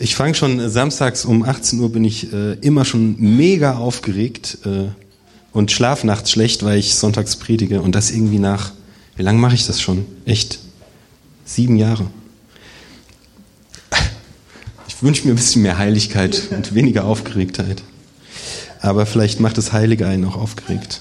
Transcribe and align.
Ich 0.00 0.14
fange 0.14 0.34
schon 0.34 0.60
äh, 0.60 0.68
samstags 0.68 1.24
um 1.24 1.42
18 1.42 1.80
Uhr 1.80 1.90
bin 1.90 2.04
ich 2.04 2.32
äh, 2.32 2.52
immer 2.60 2.84
schon 2.84 3.16
mega 3.18 3.76
aufgeregt 3.76 4.58
äh, 4.64 4.88
und 5.52 5.72
schlaf 5.72 6.04
nachts 6.04 6.30
schlecht, 6.30 6.64
weil 6.64 6.78
ich 6.78 6.94
sonntags 6.94 7.36
predige 7.36 7.82
und 7.82 7.94
das 7.94 8.12
irgendwie 8.12 8.38
nach, 8.38 8.72
wie 9.16 9.22
lange 9.22 9.40
mache 9.40 9.56
ich 9.56 9.66
das 9.66 9.80
schon? 9.80 10.06
Echt? 10.24 10.60
Sieben 11.44 11.76
Jahre. 11.76 12.06
Ich 14.86 15.02
wünsche 15.02 15.26
mir 15.26 15.32
ein 15.32 15.36
bisschen 15.36 15.62
mehr 15.62 15.78
Heiligkeit 15.78 16.48
und 16.50 16.74
weniger 16.74 17.04
Aufgeregtheit. 17.04 17.82
Aber 18.80 19.06
vielleicht 19.06 19.40
macht 19.40 19.58
das 19.58 19.72
Heilige 19.72 20.06
einen 20.06 20.24
auch 20.24 20.36
aufgeregt. 20.36 21.00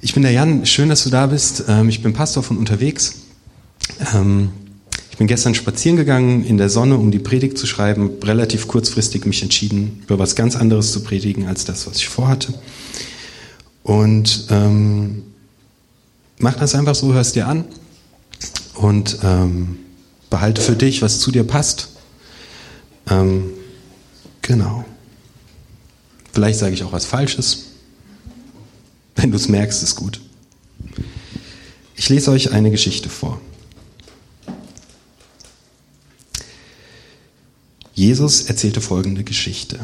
Ich 0.00 0.14
bin 0.14 0.22
der 0.22 0.32
Jan, 0.32 0.64
schön, 0.64 0.88
dass 0.88 1.02
du 1.02 1.10
da 1.10 1.26
bist. 1.26 1.64
Ähm, 1.68 1.88
ich 1.88 2.02
bin 2.02 2.12
Pastor 2.12 2.42
von 2.42 2.56
unterwegs. 2.56 3.22
Ähm, 4.14 4.50
bin 5.20 5.26
gestern 5.26 5.54
spazieren 5.54 5.98
gegangen 5.98 6.46
in 6.46 6.56
der 6.56 6.70
Sonne, 6.70 6.96
um 6.96 7.10
die 7.10 7.18
Predigt 7.18 7.58
zu 7.58 7.66
schreiben, 7.66 8.12
relativ 8.24 8.66
kurzfristig 8.68 9.26
mich 9.26 9.42
entschieden, 9.42 10.02
über 10.04 10.18
was 10.18 10.34
ganz 10.34 10.56
anderes 10.56 10.92
zu 10.92 11.02
predigen 11.02 11.46
als 11.46 11.66
das, 11.66 11.86
was 11.86 11.98
ich 11.98 12.08
vorhatte. 12.08 12.54
Und 13.82 14.46
ähm, 14.48 15.24
mach 16.38 16.54
das 16.54 16.74
einfach 16.74 16.94
so, 16.94 17.12
hörst 17.12 17.36
dir 17.36 17.48
an 17.48 17.66
und 18.76 19.18
ähm, 19.22 19.80
behalte 20.30 20.62
für 20.62 20.74
dich, 20.74 21.02
was 21.02 21.20
zu 21.20 21.30
dir 21.30 21.44
passt. 21.44 21.90
Ähm, 23.10 23.50
genau. 24.40 24.86
Vielleicht 26.32 26.60
sage 26.60 26.72
ich 26.72 26.82
auch 26.82 26.92
was 26.92 27.04
Falsches. 27.04 27.66
Wenn 29.16 29.30
du 29.32 29.36
es 29.36 29.50
merkst, 29.50 29.82
ist 29.82 29.96
gut. 29.96 30.18
Ich 31.94 32.08
lese 32.08 32.30
euch 32.30 32.52
eine 32.52 32.70
Geschichte 32.70 33.10
vor. 33.10 33.38
Jesus 38.00 38.44
erzählte 38.44 38.80
folgende 38.80 39.24
Geschichte. 39.24 39.78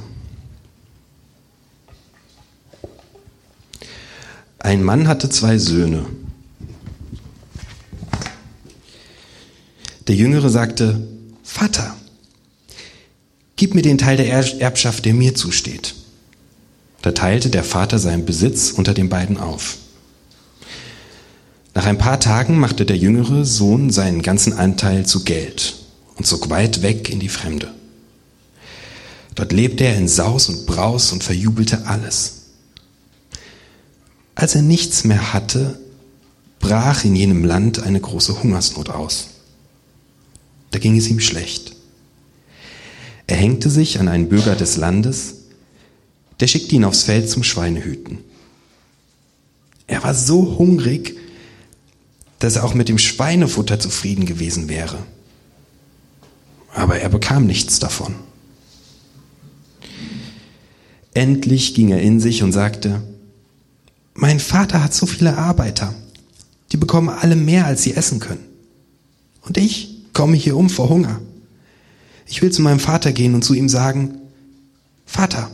Ein 4.58 4.82
Mann 4.82 5.06
hatte 5.06 5.28
zwei 5.28 5.58
Söhne. 5.58 6.06
Der 10.08 10.14
Jüngere 10.14 10.48
sagte, 10.48 11.06
Vater, 11.42 11.94
gib 13.56 13.74
mir 13.74 13.82
den 13.82 13.98
Teil 13.98 14.16
der 14.16 14.32
Erbschaft, 14.32 15.04
der 15.04 15.12
mir 15.12 15.34
zusteht. 15.34 15.94
Da 17.02 17.12
teilte 17.12 17.50
der 17.50 17.64
Vater 17.64 17.98
seinen 17.98 18.24
Besitz 18.24 18.70
unter 18.70 18.94
den 18.94 19.10
beiden 19.10 19.36
auf. 19.36 19.76
Nach 21.74 21.84
ein 21.84 21.98
paar 21.98 22.18
Tagen 22.18 22.58
machte 22.58 22.86
der 22.86 22.96
jüngere 22.96 23.44
Sohn 23.44 23.90
seinen 23.90 24.22
ganzen 24.22 24.54
Anteil 24.54 25.04
zu 25.04 25.22
Geld 25.22 25.76
und 26.14 26.26
zog 26.26 26.48
weit 26.48 26.80
weg 26.80 27.10
in 27.10 27.20
die 27.20 27.28
Fremde. 27.28 27.74
Dort 29.36 29.52
lebte 29.52 29.84
er 29.84 29.96
in 29.96 30.08
Saus 30.08 30.48
und 30.48 30.66
Braus 30.66 31.12
und 31.12 31.22
verjubelte 31.22 31.86
alles. 31.86 32.46
Als 34.34 34.54
er 34.54 34.62
nichts 34.62 35.04
mehr 35.04 35.32
hatte, 35.32 35.78
brach 36.58 37.04
in 37.04 37.14
jenem 37.14 37.44
Land 37.44 37.82
eine 37.82 38.00
große 38.00 38.42
Hungersnot 38.42 38.88
aus. 38.88 39.28
Da 40.70 40.78
ging 40.78 40.96
es 40.96 41.08
ihm 41.08 41.20
schlecht. 41.20 41.76
Er 43.26 43.36
hängte 43.36 43.70
sich 43.70 44.00
an 44.00 44.08
einen 44.08 44.28
Bürger 44.28 44.56
des 44.56 44.76
Landes, 44.76 45.34
der 46.40 46.46
schickte 46.46 46.74
ihn 46.74 46.84
aufs 46.84 47.02
Feld 47.02 47.28
zum 47.28 47.42
Schweinehüten. 47.42 48.18
Er 49.86 50.02
war 50.02 50.14
so 50.14 50.58
hungrig, 50.58 51.16
dass 52.38 52.56
er 52.56 52.64
auch 52.64 52.74
mit 52.74 52.88
dem 52.88 52.98
Schweinefutter 52.98 53.78
zufrieden 53.78 54.24
gewesen 54.26 54.68
wäre. 54.68 54.98
Aber 56.74 56.98
er 56.98 57.08
bekam 57.08 57.46
nichts 57.46 57.78
davon. 57.78 58.14
Endlich 61.16 61.72
ging 61.72 61.88
er 61.88 62.02
in 62.02 62.20
sich 62.20 62.42
und 62.42 62.52
sagte, 62.52 63.00
mein 64.12 64.38
Vater 64.38 64.84
hat 64.84 64.92
so 64.92 65.06
viele 65.06 65.38
Arbeiter, 65.38 65.94
die 66.72 66.76
bekommen 66.76 67.08
alle 67.08 67.36
mehr, 67.36 67.64
als 67.64 67.82
sie 67.82 67.94
essen 67.94 68.20
können. 68.20 68.44
Und 69.40 69.56
ich 69.56 70.02
komme 70.12 70.36
hier 70.36 70.58
um 70.58 70.68
vor 70.68 70.90
Hunger. 70.90 71.22
Ich 72.26 72.42
will 72.42 72.52
zu 72.52 72.60
meinem 72.60 72.80
Vater 72.80 73.12
gehen 73.12 73.34
und 73.34 73.40
zu 73.40 73.54
ihm 73.54 73.70
sagen, 73.70 74.18
Vater, 75.06 75.50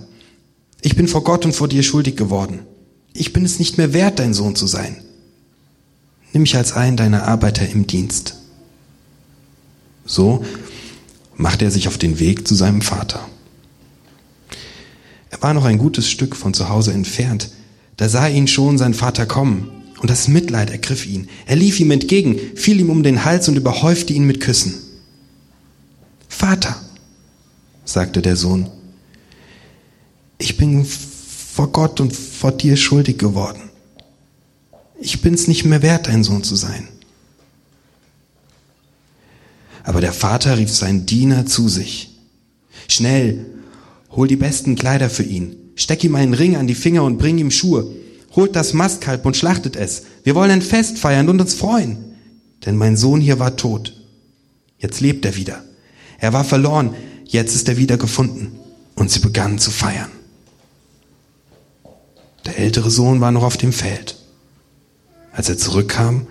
ich 0.80 0.96
bin 0.96 1.06
vor 1.06 1.22
Gott 1.22 1.44
und 1.44 1.52
vor 1.52 1.68
dir 1.68 1.84
schuldig 1.84 2.16
geworden. 2.16 2.66
Ich 3.12 3.32
bin 3.32 3.44
es 3.44 3.60
nicht 3.60 3.78
mehr 3.78 3.92
wert, 3.92 4.18
dein 4.18 4.34
Sohn 4.34 4.56
zu 4.56 4.66
sein. 4.66 4.96
Nimm 6.32 6.42
mich 6.42 6.56
als 6.56 6.72
einen 6.72 6.96
deiner 6.96 7.28
Arbeiter 7.28 7.68
im 7.68 7.86
Dienst. 7.86 8.34
So 10.06 10.44
machte 11.36 11.66
er 11.66 11.70
sich 11.70 11.86
auf 11.86 11.98
den 11.98 12.18
Weg 12.18 12.48
zu 12.48 12.56
seinem 12.56 12.82
Vater. 12.82 13.28
Er 15.32 15.40
war 15.40 15.54
noch 15.54 15.64
ein 15.64 15.78
gutes 15.78 16.08
Stück 16.08 16.36
von 16.36 16.52
zu 16.52 16.68
Hause 16.68 16.92
entfernt. 16.92 17.50
Da 17.96 18.08
sah 18.08 18.28
ihn 18.28 18.46
schon 18.46 18.76
sein 18.78 18.94
Vater 18.94 19.26
kommen, 19.26 19.70
und 19.98 20.10
das 20.10 20.28
Mitleid 20.28 20.70
ergriff 20.70 21.06
ihn. 21.06 21.28
Er 21.46 21.56
lief 21.56 21.80
ihm 21.80 21.90
entgegen, 21.90 22.38
fiel 22.54 22.78
ihm 22.80 22.90
um 22.90 23.02
den 23.02 23.24
Hals 23.24 23.48
und 23.48 23.56
überhäufte 23.56 24.12
ihn 24.12 24.24
mit 24.24 24.40
Küssen. 24.40 24.74
Vater, 26.28 26.76
sagte 27.84 28.20
der 28.20 28.36
Sohn, 28.36 28.68
ich 30.38 30.56
bin 30.56 30.84
vor 30.84 31.72
Gott 31.72 32.00
und 32.00 32.12
vor 32.12 32.52
dir 32.52 32.76
schuldig 32.76 33.18
geworden. 33.18 33.70
Ich 35.00 35.22
bin's 35.22 35.48
nicht 35.48 35.64
mehr 35.64 35.82
wert, 35.82 36.08
dein 36.08 36.24
Sohn 36.24 36.42
zu 36.42 36.56
sein. 36.56 36.88
Aber 39.84 40.00
der 40.00 40.12
Vater 40.12 40.58
rief 40.58 40.70
seinen 40.70 41.06
Diener 41.06 41.46
zu 41.46 41.68
sich. 41.68 42.10
Schnell, 42.88 43.46
Hol 44.14 44.28
die 44.28 44.36
besten 44.36 44.76
Kleider 44.76 45.10
für 45.10 45.22
ihn. 45.22 45.56
Steck 45.74 46.04
ihm 46.04 46.14
einen 46.14 46.34
Ring 46.34 46.56
an 46.56 46.66
die 46.66 46.74
Finger 46.74 47.04
und 47.04 47.18
bring 47.18 47.38
ihm 47.38 47.50
Schuhe. 47.50 47.90
Holt 48.36 48.56
das 48.56 48.72
Mastkalb 48.72 49.24
und 49.24 49.36
schlachtet 49.36 49.76
es. 49.76 50.04
Wir 50.24 50.34
wollen 50.34 50.50
ein 50.50 50.62
Fest 50.62 50.98
feiern 50.98 51.28
und 51.28 51.40
uns 51.40 51.54
freuen. 51.54 52.16
Denn 52.64 52.76
mein 52.76 52.96
Sohn 52.96 53.20
hier 53.20 53.38
war 53.38 53.56
tot. 53.56 53.94
Jetzt 54.78 55.00
lebt 55.00 55.24
er 55.24 55.36
wieder. 55.36 55.64
Er 56.18 56.32
war 56.32 56.44
verloren. 56.44 56.94
Jetzt 57.26 57.54
ist 57.54 57.68
er 57.68 57.78
wieder 57.78 57.96
gefunden. 57.96 58.58
Und 58.94 59.10
sie 59.10 59.20
begannen 59.20 59.58
zu 59.58 59.70
feiern. 59.70 60.10
Der 62.44 62.58
ältere 62.58 62.90
Sohn 62.90 63.20
war 63.20 63.32
noch 63.32 63.42
auf 63.42 63.56
dem 63.56 63.72
Feld. 63.72 64.16
Als 65.32 65.48
er 65.48 65.56
zurückkam 65.56 66.26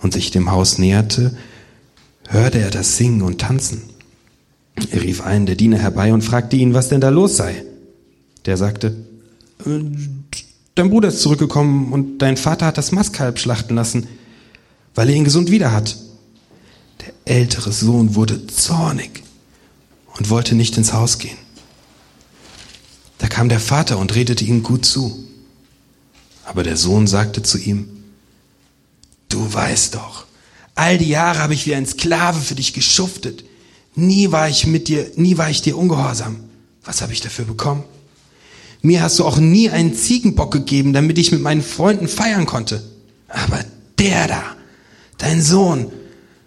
und 0.00 0.14
sich 0.14 0.30
dem 0.30 0.50
Haus 0.50 0.78
näherte, 0.78 1.36
hörte 2.28 2.58
er 2.58 2.70
das 2.70 2.96
Singen 2.96 3.22
und 3.22 3.40
Tanzen. 3.40 3.89
Er 4.76 5.02
rief 5.02 5.20
einen 5.20 5.46
der 5.46 5.56
Diener 5.56 5.78
herbei 5.78 6.12
und 6.12 6.22
fragte 6.22 6.56
ihn, 6.56 6.74
was 6.74 6.88
denn 6.88 7.00
da 7.00 7.08
los 7.08 7.36
sei. 7.36 7.64
Der 8.46 8.56
sagte, 8.56 8.96
äh, 9.66 9.80
dein 10.74 10.90
Bruder 10.90 11.08
ist 11.08 11.20
zurückgekommen 11.20 11.92
und 11.92 12.18
dein 12.18 12.36
Vater 12.36 12.66
hat 12.66 12.78
das 12.78 12.92
Mastkalb 12.92 13.38
schlachten 13.38 13.74
lassen, 13.74 14.06
weil 14.94 15.08
er 15.08 15.16
ihn 15.16 15.24
gesund 15.24 15.50
wieder 15.50 15.72
hat. 15.72 15.96
Der 17.00 17.12
ältere 17.36 17.72
Sohn 17.72 18.14
wurde 18.14 18.46
zornig 18.46 19.22
und 20.16 20.30
wollte 20.30 20.54
nicht 20.54 20.76
ins 20.76 20.92
Haus 20.92 21.18
gehen. 21.18 21.38
Da 23.18 23.28
kam 23.28 23.48
der 23.48 23.60
Vater 23.60 23.98
und 23.98 24.14
redete 24.14 24.44
ihm 24.44 24.62
gut 24.62 24.86
zu. 24.86 25.24
Aber 26.44 26.62
der 26.62 26.76
Sohn 26.76 27.06
sagte 27.06 27.42
zu 27.42 27.58
ihm, 27.58 27.88
du 29.28 29.52
weißt 29.52 29.94
doch, 29.94 30.24
all 30.74 30.98
die 30.98 31.08
Jahre 31.08 31.40
habe 31.40 31.54
ich 31.54 31.66
wie 31.66 31.74
ein 31.74 31.86
Sklave 31.86 32.40
für 32.40 32.54
dich 32.54 32.72
geschuftet. 32.72 33.44
Nie 33.94 34.30
war 34.32 34.48
ich 34.48 34.66
mit 34.66 34.88
dir, 34.88 35.10
nie 35.16 35.36
war 35.36 35.50
ich 35.50 35.62
dir 35.62 35.76
ungehorsam. 35.76 36.36
Was 36.84 37.02
habe 37.02 37.12
ich 37.12 37.20
dafür 37.20 37.44
bekommen? 37.44 37.84
Mir 38.82 39.02
hast 39.02 39.18
du 39.18 39.24
auch 39.24 39.38
nie 39.38 39.68
einen 39.68 39.94
Ziegenbock 39.94 40.52
gegeben, 40.52 40.92
damit 40.92 41.18
ich 41.18 41.32
mit 41.32 41.42
meinen 41.42 41.62
Freunden 41.62 42.08
feiern 42.08 42.46
konnte. 42.46 42.82
Aber 43.28 43.62
der 43.98 44.26
da, 44.26 44.42
dein 45.18 45.42
Sohn, 45.42 45.92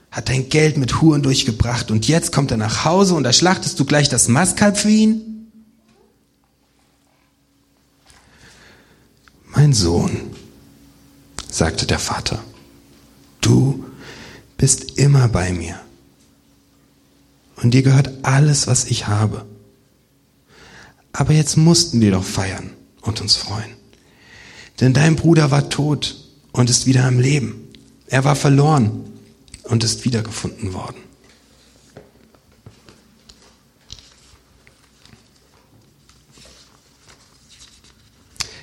hat 0.09 0.29
dein 0.29 0.49
Geld 0.49 0.77
mit 0.77 1.01
Huren 1.01 1.23
durchgebracht 1.23 1.89
und 1.89 2.07
jetzt 2.07 2.31
kommt 2.31 2.51
er 2.51 2.57
nach 2.57 2.85
Hause 2.85 3.15
und 3.15 3.23
da 3.23 3.33
schlachtest 3.33 3.79
du 3.79 3.85
gleich 3.85 4.09
das 4.09 4.27
Mastkalb 4.27 4.77
für 4.77 4.89
ihn? 4.89 5.49
Mein 9.55 9.73
Sohn, 9.73 10.31
sagte 11.49 11.85
der 11.87 11.99
Vater, 11.99 12.43
du 13.41 13.85
bist 14.57 14.97
immer 14.97 15.27
bei 15.27 15.51
mir 15.51 15.82
und 17.63 17.73
dir 17.73 17.81
gehört 17.81 18.11
alles, 18.23 18.67
was 18.67 18.85
ich 18.85 19.07
habe. 19.07 19.45
Aber 21.13 21.33
jetzt 21.33 21.55
mussten 21.55 22.01
wir 22.01 22.11
doch 22.11 22.23
feiern 22.23 22.71
und 23.01 23.21
uns 23.21 23.35
freuen. 23.35 23.71
Denn 24.81 24.93
dein 24.93 25.15
Bruder 25.15 25.49
war 25.49 25.69
tot 25.69 26.17
und 26.51 26.69
ist 26.69 26.85
wieder 26.85 27.05
am 27.05 27.19
Leben. 27.19 27.69
Er 28.07 28.25
war 28.25 28.35
verloren 28.35 29.05
und 29.63 29.83
ist 29.83 30.03
wiedergefunden 30.03 30.73
worden. 30.73 30.97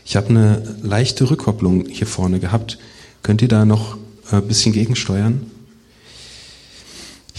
Ich 0.05 0.17
habe 0.17 0.29
eine 0.29 0.77
leichte 0.83 1.31
Rückkopplung 1.31 1.87
hier 1.87 2.07
vorne 2.07 2.41
gehabt. 2.41 2.79
Könnt 3.23 3.43
ihr 3.43 3.49
da 3.49 3.65
noch 3.65 3.97
ein 4.31 4.47
bisschen 4.47 4.73
gegensteuern? 4.73 5.51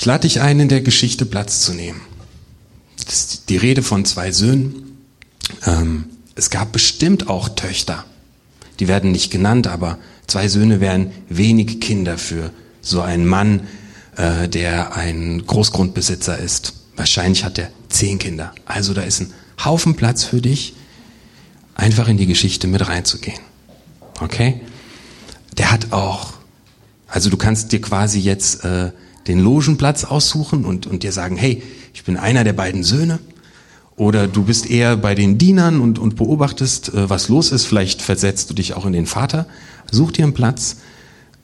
Ich 0.01 0.06
lade 0.07 0.21
dich 0.21 0.42
ein, 0.42 0.59
in 0.59 0.68
der 0.68 0.81
Geschichte 0.81 1.27
Platz 1.27 1.62
zu 1.62 1.75
nehmen. 1.75 2.01
Das 3.06 3.18
ist 3.18 3.50
die 3.50 3.57
Rede 3.57 3.83
von 3.83 4.03
zwei 4.03 4.31
Söhnen. 4.31 4.98
Ähm, 5.63 6.06
es 6.33 6.50
gab 6.50 6.71
bestimmt 6.71 7.30
auch 7.30 7.50
Töchter. 7.50 8.03
Die 8.80 8.88
werden 8.88 9.12
nicht 9.12 9.30
genannt, 9.30 9.68
aber 9.68 10.00
zwei 10.25 10.48
Söhne 10.48 10.80
wären 10.80 11.12
wenig 11.30 11.80
Kinder 11.81 12.18
für 12.18 12.50
so 12.81 13.01
einen 13.01 13.27
Mann, 13.27 13.68
äh, 14.18 14.50
der 14.50 14.95
ein 14.95 15.45
Großgrundbesitzer 15.45 16.36
ist. 16.39 16.74
Wahrscheinlich 16.95 17.44
hat 17.44 17.59
er 17.59 17.69
zehn 17.88 18.18
Kinder. 18.18 18.56
Also 18.65 18.95
da 18.95 19.03
ist 19.03 19.19
ein 19.19 19.31
Haufen 19.63 19.95
Platz 19.95 20.24
für 20.24 20.42
dich, 20.42 20.74
einfach 21.75 22.07
in 22.07 22.18
die 22.18 22.25
Geschichte 22.25 22.65
mit 22.65 22.88
reinzugehen. 22.88 23.39
Okay? 24.19 24.62
Der 25.59 25.71
hat 25.71 25.94
auch, 25.94 26.33
also 27.06 27.30
du 27.30 27.38
kannst 27.38 27.71
dir 27.71 27.81
quasi 27.81 28.19
jetzt 28.19 28.65
äh, 28.65 28.92
den 29.27 29.39
Logenplatz 29.39 30.03
aussuchen 30.03 30.65
und, 30.65 30.88
und 30.88 31.03
dir 31.03 31.12
sagen, 31.12 31.38
hey, 31.38 31.62
ich 31.94 32.03
bin 32.03 32.18
einer 32.18 32.44
der 32.44 32.53
beiden 32.53 32.83
Söhne. 32.83 33.19
Oder 33.95 34.27
du 34.27 34.44
bist 34.44 34.69
eher 34.69 34.97
bei 34.97 35.13
den 35.13 35.38
Dienern 35.38 35.79
und, 35.79 36.00
und 36.00 36.15
beobachtest, 36.15 36.94
äh, 36.94 37.09
was 37.09 37.29
los 37.29 37.51
ist. 37.51 37.65
Vielleicht 37.65 38.01
versetzt 38.01 38.50
du 38.50 38.53
dich 38.53 38.73
auch 38.73 38.85
in 38.85 38.94
den 38.94 39.06
Vater. 39.06 39.45
Such 39.91 40.12
dir 40.12 40.23
einen 40.23 40.33
Platz 40.33 40.77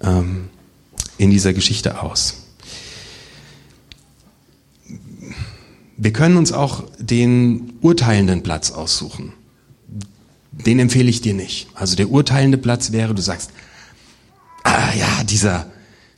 ähm, 0.02 0.50
in 1.18 1.30
dieser 1.30 1.54
Geschichte 1.54 2.02
aus. 2.02 2.46
Wir 5.98 6.14
können 6.14 6.38
uns 6.38 6.52
auch 6.52 6.84
den 7.00 7.74
urteilenden 7.82 8.44
Platz 8.44 8.72
aussuchen. 8.72 9.34
Den 10.52 10.80
empfehle 10.80 11.10
ich 11.10 11.22
dir 11.22 11.34
nicht. 11.34 11.68
Also 11.76 11.96
der 11.96 12.10
urteilende 12.10 12.58
Platz 12.58 12.92
wäre, 12.92 13.14
du 13.14 13.22
sagst, 13.22 13.52
ah 14.64 14.94
ja, 14.94 15.24
dieser, 15.24 15.68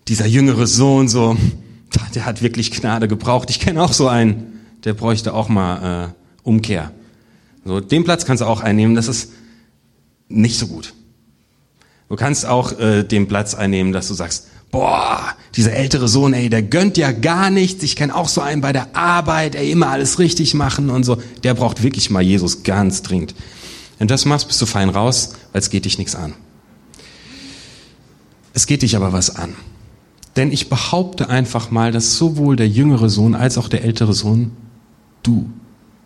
dieser 0.10 0.26
jüngere 0.26 0.68
Sohn, 0.68 1.08
so, 1.08 1.38
der 2.16 2.26
hat 2.26 2.42
wirklich 2.42 2.72
Gnade 2.72 3.08
gebraucht. 3.08 3.50
Ich 3.50 3.60
kenne 3.60 3.82
auch 3.82 3.94
so 3.94 4.08
einen, 4.08 4.60
der 4.84 4.94
bräuchte 4.94 5.34
auch 5.34 5.48
mal 5.48 6.10
äh, 6.10 6.14
Umkehr. 6.44 6.92
So, 7.64 7.80
den 7.80 8.04
Platz 8.04 8.26
kannst 8.26 8.42
du 8.42 8.46
auch 8.46 8.62
einnehmen, 8.62 8.96
das 8.96 9.08
ist 9.08 9.32
nicht 10.28 10.58
so 10.58 10.68
gut. 10.68 10.94
Du 12.10 12.16
kannst 12.16 12.46
auch 12.46 12.78
äh, 12.80 13.04
den 13.04 13.28
Platz 13.28 13.54
einnehmen, 13.54 13.94
dass 13.94 14.08
du 14.08 14.16
sagst, 14.16 14.48
boah, 14.72 15.36
dieser 15.56 15.74
ältere 15.74 16.08
Sohn, 16.08 16.34
ey, 16.34 16.50
der 16.50 16.64
gönnt 16.64 16.98
ja 16.98 17.12
gar 17.12 17.52
nichts. 17.52 17.84
Ich 17.84 17.96
kenne 17.96 18.16
auch 18.16 18.28
so 18.28 18.42
einen 18.42 18.62
bei 18.62 18.74
der 18.74 18.96
Arbeit, 18.96 19.56
ey, 19.56 19.72
immer 19.72 19.90
alles 19.90 20.18
richtig 20.18 20.54
machen 20.56 20.90
und 20.90 21.04
so. 21.04 21.22
Der 21.44 21.54
braucht 21.54 21.84
wirklich 21.84 22.10
mal 22.10 22.22
Jesus 22.22 22.64
ganz 22.64 23.04
dringend. 23.04 23.36
Wenn 23.98 24.08
du 24.08 24.14
das 24.14 24.26
machst, 24.26 24.48
bist 24.48 24.62
du 24.62 24.66
fein 24.66 24.90
raus, 24.90 25.34
weil 25.52 25.62
es 25.62 25.70
geht 25.70 25.86
dich 25.86 25.98
nichts 25.98 26.16
an. 26.16 26.34
Es 28.54 28.66
geht 28.66 28.82
dich 28.82 28.96
aber 28.96 29.14
was 29.14 29.36
an. 29.36 29.56
Denn 30.40 30.54
ich 30.54 30.70
behaupte 30.70 31.28
einfach 31.28 31.70
mal, 31.70 31.92
dass 31.92 32.16
sowohl 32.16 32.56
der 32.56 32.70
jüngere 32.70 33.10
Sohn 33.10 33.36
als 33.36 33.58
auch 33.58 33.68
der 33.68 33.84
ältere 33.84 34.14
Sohn 34.14 34.54
du 35.22 35.50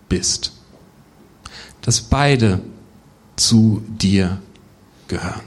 bist. 0.09 0.53
Dass 1.81 2.01
beide 2.01 2.59
zu 3.35 3.83
dir 3.87 4.41
gehören. 5.07 5.43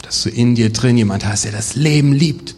Dass 0.00 0.22
du 0.22 0.30
in 0.30 0.54
dir 0.54 0.72
drin 0.72 0.96
jemand 0.96 1.26
hast, 1.26 1.44
der 1.44 1.52
das 1.52 1.74
Leben 1.74 2.14
liebt 2.14 2.54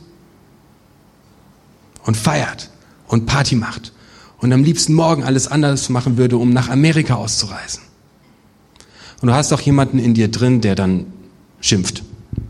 und 2.04 2.16
feiert 2.16 2.70
und 3.08 3.26
Party 3.26 3.56
macht 3.56 3.92
und 4.38 4.52
am 4.52 4.62
liebsten 4.62 4.94
morgen 4.94 5.24
alles 5.24 5.48
anders 5.48 5.88
machen 5.88 6.18
würde, 6.18 6.36
um 6.36 6.50
nach 6.50 6.68
Amerika 6.68 7.16
auszureisen. 7.16 7.82
Und 9.20 9.26
du 9.26 9.34
hast 9.34 9.52
auch 9.52 9.60
jemanden 9.60 9.98
in 9.98 10.14
dir 10.14 10.28
drin, 10.30 10.60
der 10.60 10.76
dann 10.76 11.06
schimpft. 11.60 12.04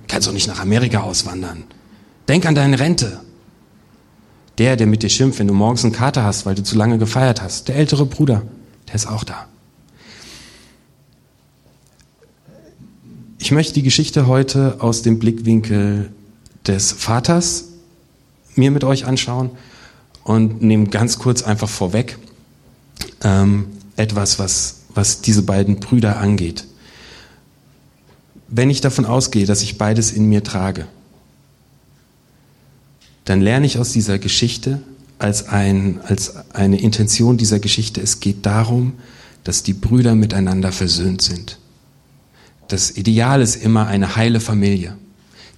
Kannst 0.08 0.28
doch 0.28 0.34
nicht 0.34 0.46
nach 0.46 0.60
Amerika 0.60 1.00
auswandern. 1.00 1.64
Denk 2.28 2.46
an 2.46 2.54
deine 2.54 2.78
Rente. 2.78 3.20
Der, 4.58 4.76
der 4.76 4.86
mit 4.86 5.02
dir 5.02 5.10
schimpft, 5.10 5.38
wenn 5.38 5.48
du 5.48 5.54
morgens 5.54 5.84
einen 5.84 5.92
Kater 5.92 6.24
hast, 6.24 6.46
weil 6.46 6.54
du 6.54 6.62
zu 6.62 6.76
lange 6.76 6.98
gefeiert 6.98 7.42
hast. 7.42 7.68
Der 7.68 7.76
ältere 7.76 8.06
Bruder, 8.06 8.42
der 8.88 8.94
ist 8.94 9.06
auch 9.06 9.24
da. 9.24 9.46
Ich 13.38 13.52
möchte 13.52 13.74
die 13.74 13.82
Geschichte 13.82 14.26
heute 14.26 14.76
aus 14.80 15.02
dem 15.02 15.18
Blickwinkel 15.18 16.10
des 16.66 16.92
Vaters 16.92 17.66
mir 18.54 18.70
mit 18.70 18.82
euch 18.82 19.04
anschauen 19.04 19.50
und 20.24 20.62
nehme 20.62 20.86
ganz 20.88 21.18
kurz 21.18 21.42
einfach 21.42 21.68
vorweg 21.68 22.18
ähm, 23.22 23.66
etwas, 23.96 24.38
was, 24.38 24.80
was 24.94 25.20
diese 25.20 25.42
beiden 25.42 25.78
Brüder 25.78 26.18
angeht. 26.18 26.64
Wenn 28.48 28.70
ich 28.70 28.80
davon 28.80 29.04
ausgehe, 29.04 29.46
dass 29.46 29.62
ich 29.62 29.78
beides 29.78 30.12
in 30.12 30.28
mir 30.28 30.42
trage, 30.42 30.86
dann 33.26 33.40
lerne 33.40 33.66
ich 33.66 33.78
aus 33.78 33.92
dieser 33.92 34.18
Geschichte 34.18 34.80
als, 35.18 35.48
ein, 35.48 36.00
als 36.04 36.36
eine 36.54 36.80
Intention 36.80 37.36
dieser 37.36 37.58
Geschichte, 37.58 38.00
es 38.00 38.20
geht 38.20 38.46
darum, 38.46 38.94
dass 39.44 39.62
die 39.62 39.74
Brüder 39.74 40.14
miteinander 40.14 40.72
versöhnt 40.72 41.22
sind. 41.22 41.58
Das 42.68 42.96
Ideal 42.96 43.42
ist 43.42 43.56
immer 43.56 43.86
eine 43.86 44.16
heile 44.16 44.40
Familie. 44.40 44.96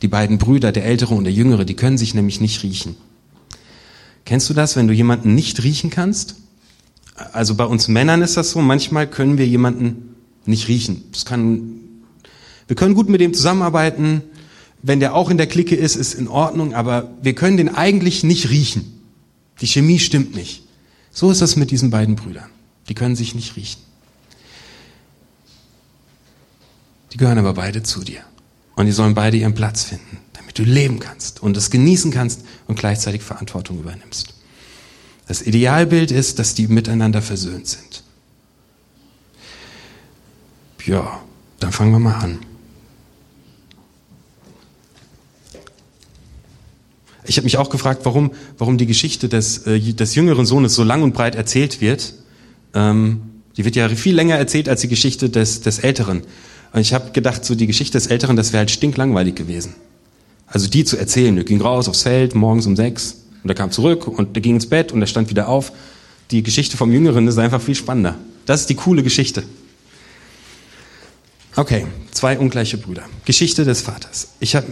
Die 0.02 0.08
beiden 0.08 0.38
Brüder, 0.38 0.72
der 0.72 0.84
Ältere 0.84 1.14
und 1.14 1.24
der 1.24 1.32
Jüngere, 1.32 1.64
die 1.64 1.74
können 1.74 1.98
sich 1.98 2.14
nämlich 2.14 2.40
nicht 2.40 2.62
riechen. 2.62 2.96
Kennst 4.24 4.48
du 4.48 4.54
das, 4.54 4.76
wenn 4.76 4.88
du 4.88 4.94
jemanden 4.94 5.34
nicht 5.34 5.62
riechen 5.62 5.90
kannst? 5.90 6.36
Also 7.32 7.54
bei 7.54 7.64
uns 7.64 7.88
Männern 7.88 8.22
ist 8.22 8.36
das 8.36 8.50
so, 8.50 8.60
manchmal 8.60 9.06
können 9.08 9.36
wir 9.36 9.46
jemanden 9.46 10.14
nicht 10.46 10.68
riechen. 10.68 11.02
Das 11.12 11.24
kann, 11.24 11.80
wir 12.66 12.76
können 12.76 12.94
gut 12.94 13.08
mit 13.08 13.20
dem 13.20 13.34
zusammenarbeiten, 13.34 14.22
wenn 14.82 15.00
der 15.00 15.14
auch 15.14 15.30
in 15.30 15.38
der 15.38 15.46
Clique 15.46 15.74
ist, 15.74 15.96
ist 15.96 16.14
in 16.14 16.28
Ordnung, 16.28 16.74
aber 16.74 17.10
wir 17.22 17.34
können 17.34 17.56
den 17.56 17.74
eigentlich 17.74 18.22
nicht 18.22 18.50
riechen. 18.50 19.02
Die 19.60 19.66
Chemie 19.66 19.98
stimmt 19.98 20.34
nicht. 20.34 20.62
So 21.10 21.30
ist 21.30 21.42
das 21.42 21.56
mit 21.56 21.70
diesen 21.70 21.90
beiden 21.90 22.14
Brüdern. 22.14 22.48
Die 22.88 22.94
können 22.94 23.16
sich 23.16 23.34
nicht 23.34 23.56
riechen. 23.56 23.82
Die 27.12 27.16
gehören 27.16 27.38
aber 27.38 27.54
beide 27.54 27.82
zu 27.82 28.04
dir. 28.04 28.20
Und 28.76 28.86
die 28.86 28.92
sollen 28.92 29.14
beide 29.14 29.36
ihren 29.36 29.54
Platz 29.54 29.82
finden, 29.82 30.18
damit 30.34 30.56
du 30.56 30.62
leben 30.62 31.00
kannst 31.00 31.42
und 31.42 31.56
es 31.56 31.70
genießen 31.70 32.12
kannst 32.12 32.44
und 32.68 32.78
gleichzeitig 32.78 33.22
Verantwortung 33.22 33.80
übernimmst. 33.80 34.34
Das 35.26 35.42
Idealbild 35.42 36.12
ist, 36.12 36.38
dass 36.38 36.54
die 36.54 36.68
miteinander 36.68 37.20
versöhnt 37.20 37.66
sind. 37.66 38.04
Ja, 40.84 41.20
dann 41.60 41.72
fangen 41.72 41.92
wir 41.92 41.98
mal 41.98 42.14
an. 42.14 42.38
Ich 47.28 47.36
habe 47.36 47.44
mich 47.44 47.58
auch 47.58 47.68
gefragt, 47.68 48.00
warum, 48.04 48.32
warum 48.56 48.78
die 48.78 48.86
Geschichte 48.86 49.28
des, 49.28 49.66
äh, 49.66 49.78
des 49.78 50.14
jüngeren 50.14 50.46
Sohnes 50.46 50.74
so 50.74 50.82
lang 50.82 51.02
und 51.02 51.12
breit 51.12 51.34
erzählt 51.34 51.82
wird. 51.82 52.14
Ähm, 52.74 53.20
die 53.56 53.66
wird 53.66 53.76
ja 53.76 53.88
viel 53.90 54.14
länger 54.14 54.36
erzählt 54.36 54.68
als 54.68 54.80
die 54.80 54.88
Geschichte 54.88 55.28
des, 55.28 55.60
des 55.60 55.78
Älteren. 55.80 56.22
Und 56.72 56.80
ich 56.80 56.94
habe 56.94 57.12
gedacht, 57.12 57.44
so 57.44 57.54
die 57.54 57.66
Geschichte 57.66 57.98
des 57.98 58.06
Älteren, 58.06 58.36
das 58.36 58.52
wäre 58.52 58.60
halt 58.60 58.70
stinklangweilig 58.70 59.34
gewesen. 59.34 59.74
Also 60.46 60.68
die 60.68 60.84
zu 60.84 60.96
erzählen, 60.96 61.34
der 61.34 61.44
ging 61.44 61.60
raus 61.60 61.88
aufs 61.88 62.02
Feld 62.02 62.34
morgens 62.34 62.66
um 62.66 62.76
sechs 62.76 63.24
und 63.42 63.50
er 63.50 63.54
kam 63.54 63.70
zurück 63.70 64.08
und 64.08 64.34
der 64.34 64.42
ging 64.42 64.54
ins 64.54 64.66
Bett 64.66 64.92
und 64.92 65.02
er 65.02 65.06
stand 65.06 65.28
wieder 65.28 65.48
auf. 65.48 65.72
Die 66.30 66.42
Geschichte 66.42 66.78
vom 66.78 66.90
Jüngeren 66.90 67.28
ist 67.28 67.36
einfach 67.36 67.60
viel 67.60 67.74
spannender. 67.74 68.16
Das 68.46 68.62
ist 68.62 68.70
die 68.70 68.74
coole 68.74 69.02
Geschichte. 69.02 69.42
Okay, 71.56 71.86
zwei 72.10 72.38
ungleiche 72.38 72.78
Brüder. 72.78 73.02
Geschichte 73.26 73.66
des 73.66 73.82
Vaters. 73.82 74.28
Ich, 74.40 74.56
hab, 74.56 74.64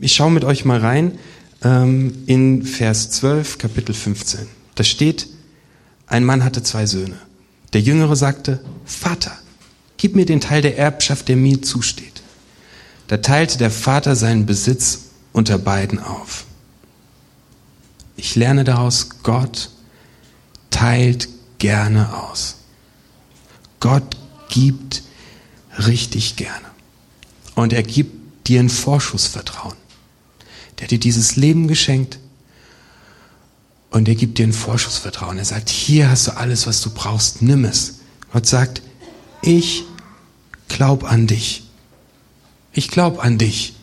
ich 0.00 0.14
schaue 0.14 0.30
mit 0.30 0.44
euch 0.44 0.66
mal 0.66 0.80
rein 0.80 1.12
ähm, 1.62 2.22
in 2.26 2.64
Vers 2.64 3.10
12, 3.10 3.58
Kapitel 3.58 3.94
15. 3.94 4.46
Da 4.74 4.84
steht, 4.84 5.28
ein 6.06 6.24
Mann 6.24 6.44
hatte 6.44 6.62
zwei 6.62 6.86
Söhne. 6.86 7.16
Der 7.72 7.80
Jüngere 7.80 8.16
sagte, 8.16 8.60
Vater, 8.84 9.32
gib 9.96 10.14
mir 10.14 10.26
den 10.26 10.40
Teil 10.40 10.62
der 10.62 10.78
Erbschaft, 10.78 11.28
der 11.28 11.36
mir 11.36 11.62
zusteht. 11.62 12.22
Da 13.08 13.18
teilte 13.18 13.58
der 13.58 13.70
Vater 13.70 14.16
seinen 14.16 14.46
Besitz 14.46 15.10
unter 15.32 15.58
beiden 15.58 15.98
auf. 15.98 16.44
Ich 18.16 18.36
lerne 18.36 18.64
daraus, 18.64 19.08
Gott 19.22 19.70
teilt 20.70 21.28
gerne 21.58 22.14
aus. 22.14 22.56
Gott 23.80 24.16
gibt 24.48 25.02
richtig 25.78 26.36
gerne. 26.36 26.66
Und 27.54 27.72
er 27.72 27.82
gibt 27.82 28.48
dir 28.48 28.60
ein 28.60 28.68
Vorschussvertrauen. 28.68 29.76
Der 30.82 30.86
hat 30.86 30.90
dir 30.90 30.98
dieses 30.98 31.36
Leben 31.36 31.68
geschenkt 31.68 32.18
und 33.90 34.08
er 34.08 34.16
gibt 34.16 34.38
dir 34.38 34.48
ein 34.48 34.52
Vorschussvertrauen. 34.52 35.38
Er 35.38 35.44
sagt, 35.44 35.70
hier 35.70 36.10
hast 36.10 36.26
du 36.26 36.36
alles, 36.36 36.66
was 36.66 36.80
du 36.80 36.90
brauchst, 36.90 37.40
nimm 37.40 37.64
es. 37.64 38.00
Gott 38.32 38.46
sagt, 38.46 38.82
ich 39.42 39.84
glaube 40.66 41.08
an 41.08 41.28
dich. 41.28 41.62
Ich 42.72 42.88
glaube 42.88 43.22
an 43.22 43.38
dich, 43.38 43.76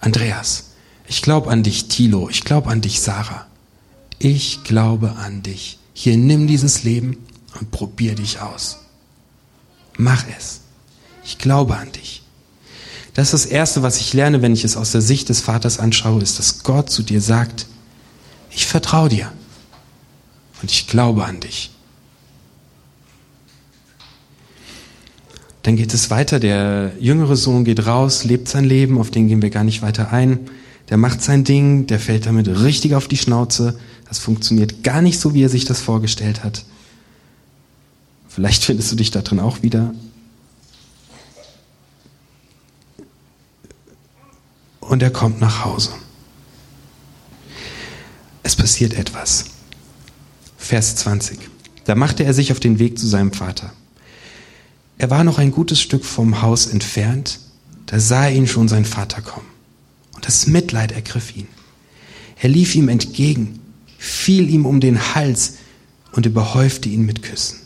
Andreas. 0.00 0.70
Ich 1.06 1.22
glaube 1.22 1.52
an 1.52 1.62
dich, 1.62 1.86
Thilo. 1.86 2.28
Ich 2.28 2.42
glaube 2.42 2.68
an 2.68 2.80
dich, 2.80 3.00
Sarah. 3.00 3.46
Ich 4.18 4.64
glaube 4.64 5.12
an 5.12 5.44
dich. 5.44 5.78
Hier 5.92 6.16
nimm 6.16 6.48
dieses 6.48 6.82
Leben 6.82 7.24
und 7.60 7.70
probier 7.70 8.16
dich 8.16 8.40
aus. 8.40 8.78
Mach 9.98 10.24
es. 10.36 10.62
Ich 11.22 11.38
glaube 11.38 11.76
an 11.76 11.92
dich. 11.92 12.23
Das 13.14 13.32
ist 13.32 13.44
das 13.44 13.46
Erste, 13.46 13.82
was 13.82 14.00
ich 14.00 14.12
lerne, 14.12 14.42
wenn 14.42 14.52
ich 14.52 14.64
es 14.64 14.76
aus 14.76 14.92
der 14.92 15.00
Sicht 15.00 15.28
des 15.28 15.40
Vaters 15.40 15.78
anschaue, 15.78 16.20
ist, 16.20 16.38
dass 16.38 16.64
Gott 16.64 16.90
zu 16.90 17.02
dir 17.02 17.20
sagt, 17.20 17.66
ich 18.50 18.66
vertraue 18.66 19.08
dir. 19.08 19.32
und 20.62 20.70
ich 20.70 20.86
glaube 20.86 21.24
an 21.24 21.40
dich. 21.40 21.70
Dann 25.62 25.76
geht 25.76 25.92
es 25.92 26.10
weiter. 26.10 26.40
Der 26.40 26.92
jüngere 26.98 27.36
Sohn 27.36 27.64
geht 27.64 27.86
raus, 27.86 28.24
lebt 28.24 28.48
sein 28.48 28.64
Leben, 28.64 28.98
auf 28.98 29.10
den 29.10 29.28
gehen 29.28 29.42
wir 29.42 29.50
gar 29.50 29.64
nicht 29.64 29.82
weiter 29.82 30.12
ein. 30.12 30.38
Der 30.90 30.96
macht 30.96 31.22
sein 31.22 31.44
Ding, 31.44 31.86
der 31.86 31.98
fällt 31.98 32.26
damit 32.26 32.48
richtig 32.48 32.94
auf 32.94 33.08
die 33.08 33.16
Schnauze. 33.16 33.78
Das 34.08 34.18
funktioniert 34.18 34.82
gar 34.82 35.02
nicht 35.02 35.18
so, 35.18 35.34
wie 35.34 35.42
er 35.42 35.48
sich 35.48 35.64
das 35.64 35.80
vorgestellt 35.80 36.44
hat. 36.44 36.64
Vielleicht 38.28 38.64
findest 38.64 38.92
du 38.92 38.96
dich 38.96 39.10
da 39.10 39.22
drin 39.22 39.40
auch 39.40 39.62
wieder. 39.62 39.94
Und 44.88 45.02
er 45.02 45.10
kommt 45.10 45.40
nach 45.40 45.64
Hause. 45.64 45.90
Es 48.42 48.54
passiert 48.54 48.94
etwas. 48.94 49.46
Vers 50.58 50.96
20. 50.96 51.38
Da 51.84 51.94
machte 51.94 52.24
er 52.24 52.34
sich 52.34 52.52
auf 52.52 52.60
den 52.60 52.78
Weg 52.78 52.98
zu 52.98 53.06
seinem 53.06 53.32
Vater. 53.32 53.72
Er 54.98 55.10
war 55.10 55.24
noch 55.24 55.38
ein 55.38 55.50
gutes 55.50 55.80
Stück 55.80 56.04
vom 56.04 56.42
Haus 56.42 56.66
entfernt, 56.66 57.40
da 57.86 57.98
sah 57.98 58.28
ihn 58.28 58.46
schon 58.46 58.68
sein 58.68 58.84
Vater 58.84 59.20
kommen. 59.22 59.46
Und 60.14 60.26
das 60.26 60.46
Mitleid 60.46 60.92
ergriff 60.92 61.36
ihn. 61.36 61.48
Er 62.40 62.48
lief 62.48 62.74
ihm 62.74 62.88
entgegen, 62.88 63.60
fiel 63.98 64.48
ihm 64.48 64.66
um 64.66 64.80
den 64.80 65.14
Hals 65.14 65.54
und 66.12 66.26
überhäufte 66.26 66.88
ihn 66.88 67.04
mit 67.04 67.22
Küssen. 67.22 67.58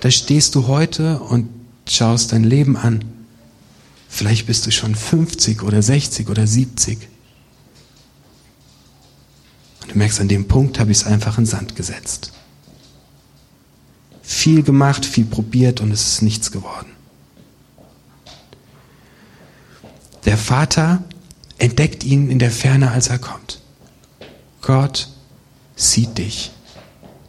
Da 0.00 0.10
stehst 0.10 0.54
du 0.54 0.66
heute 0.66 1.20
und 1.20 1.48
schaust 1.88 2.32
dein 2.32 2.44
Leben 2.44 2.76
an. 2.76 3.04
Vielleicht 4.14 4.46
bist 4.46 4.66
du 4.66 4.70
schon 4.70 4.94
50 4.94 5.62
oder 5.62 5.82
60 5.82 6.28
oder 6.28 6.46
70. 6.46 7.08
Und 9.82 9.92
du 9.92 9.98
merkst, 9.98 10.20
an 10.20 10.28
dem 10.28 10.46
Punkt 10.46 10.78
habe 10.78 10.92
ich 10.92 10.98
es 10.98 11.06
einfach 11.06 11.38
in 11.38 11.46
Sand 11.46 11.76
gesetzt 11.76 12.32
viel 14.24 14.62
gemacht, 14.62 15.04
viel 15.04 15.26
probiert 15.26 15.80
und 15.80 15.90
es 15.90 16.08
ist 16.08 16.22
nichts 16.22 16.50
geworden. 16.50 16.90
Der 20.24 20.38
Vater 20.38 21.04
entdeckt 21.58 22.04
ihn 22.04 22.30
in 22.30 22.38
der 22.38 22.50
Ferne, 22.50 22.90
als 22.90 23.08
er 23.08 23.18
kommt. 23.18 23.60
Gott 24.62 25.08
sieht 25.76 26.16
dich, 26.16 26.50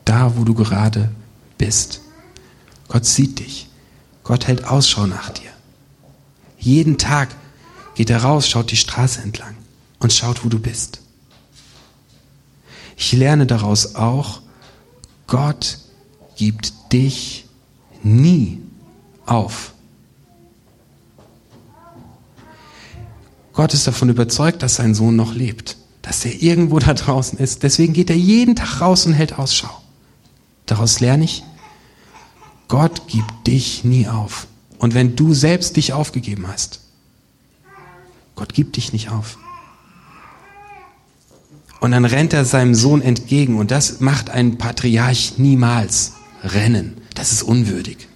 da 0.05 0.37
wo 0.37 0.45
du 0.45 0.53
gerade 0.53 1.11
bist. 1.57 1.99
Gott 2.87 3.05
sieht 3.05 3.39
dich. 3.39 3.67
Gott 4.23 4.47
hält 4.47 4.63
Ausschau 4.63 5.05
nach 5.05 5.29
dir. 5.29 5.51
Jeden 6.65 6.97
Tag 6.97 7.29
geht 7.93 8.09
er 8.09 8.23
raus, 8.23 8.49
schaut 8.49 8.71
die 8.71 8.75
Straße 8.75 9.21
entlang 9.21 9.55
und 9.99 10.11
schaut, 10.11 10.43
wo 10.43 10.49
du 10.49 10.57
bist. 10.57 10.99
Ich 12.97 13.11
lerne 13.11 13.45
daraus 13.45 13.93
auch, 13.93 14.41
Gott 15.27 15.77
gibt 16.35 16.73
dich 16.91 17.45
nie 18.01 18.63
auf. 19.27 19.73
Gott 23.53 23.75
ist 23.75 23.85
davon 23.85 24.09
überzeugt, 24.09 24.63
dass 24.63 24.75
sein 24.75 24.95
Sohn 24.95 25.15
noch 25.15 25.35
lebt, 25.35 25.77
dass 26.01 26.25
er 26.25 26.41
irgendwo 26.41 26.79
da 26.79 26.95
draußen 26.95 27.37
ist. 27.37 27.61
Deswegen 27.61 27.93
geht 27.93 28.09
er 28.09 28.17
jeden 28.17 28.55
Tag 28.55 28.81
raus 28.81 29.05
und 29.05 29.13
hält 29.13 29.37
Ausschau. 29.37 29.69
Daraus 30.65 30.99
lerne 30.99 31.25
ich, 31.25 31.43
Gott 32.67 33.07
gibt 33.07 33.45
dich 33.45 33.83
nie 33.83 34.07
auf. 34.07 34.47
Und 34.77 34.93
wenn 34.93 35.15
du 35.15 35.33
selbst 35.33 35.77
dich 35.77 35.93
aufgegeben 35.93 36.47
hast, 36.47 36.81
Gott 38.35 38.53
gibt 38.53 38.75
dich 38.75 38.93
nicht 38.93 39.09
auf. 39.09 39.37
Und 41.79 41.91
dann 41.91 42.05
rennt 42.05 42.33
er 42.33 42.45
seinem 42.45 42.75
Sohn 42.75 43.01
entgegen 43.01 43.57
und 43.57 43.71
das 43.71 43.99
macht 43.99 44.29
ein 44.29 44.57
Patriarch 44.57 45.33
niemals 45.37 46.13
rennen. 46.43 46.97
Das 47.13 47.31
ist 47.31 47.43
unwürdig. 47.43 48.07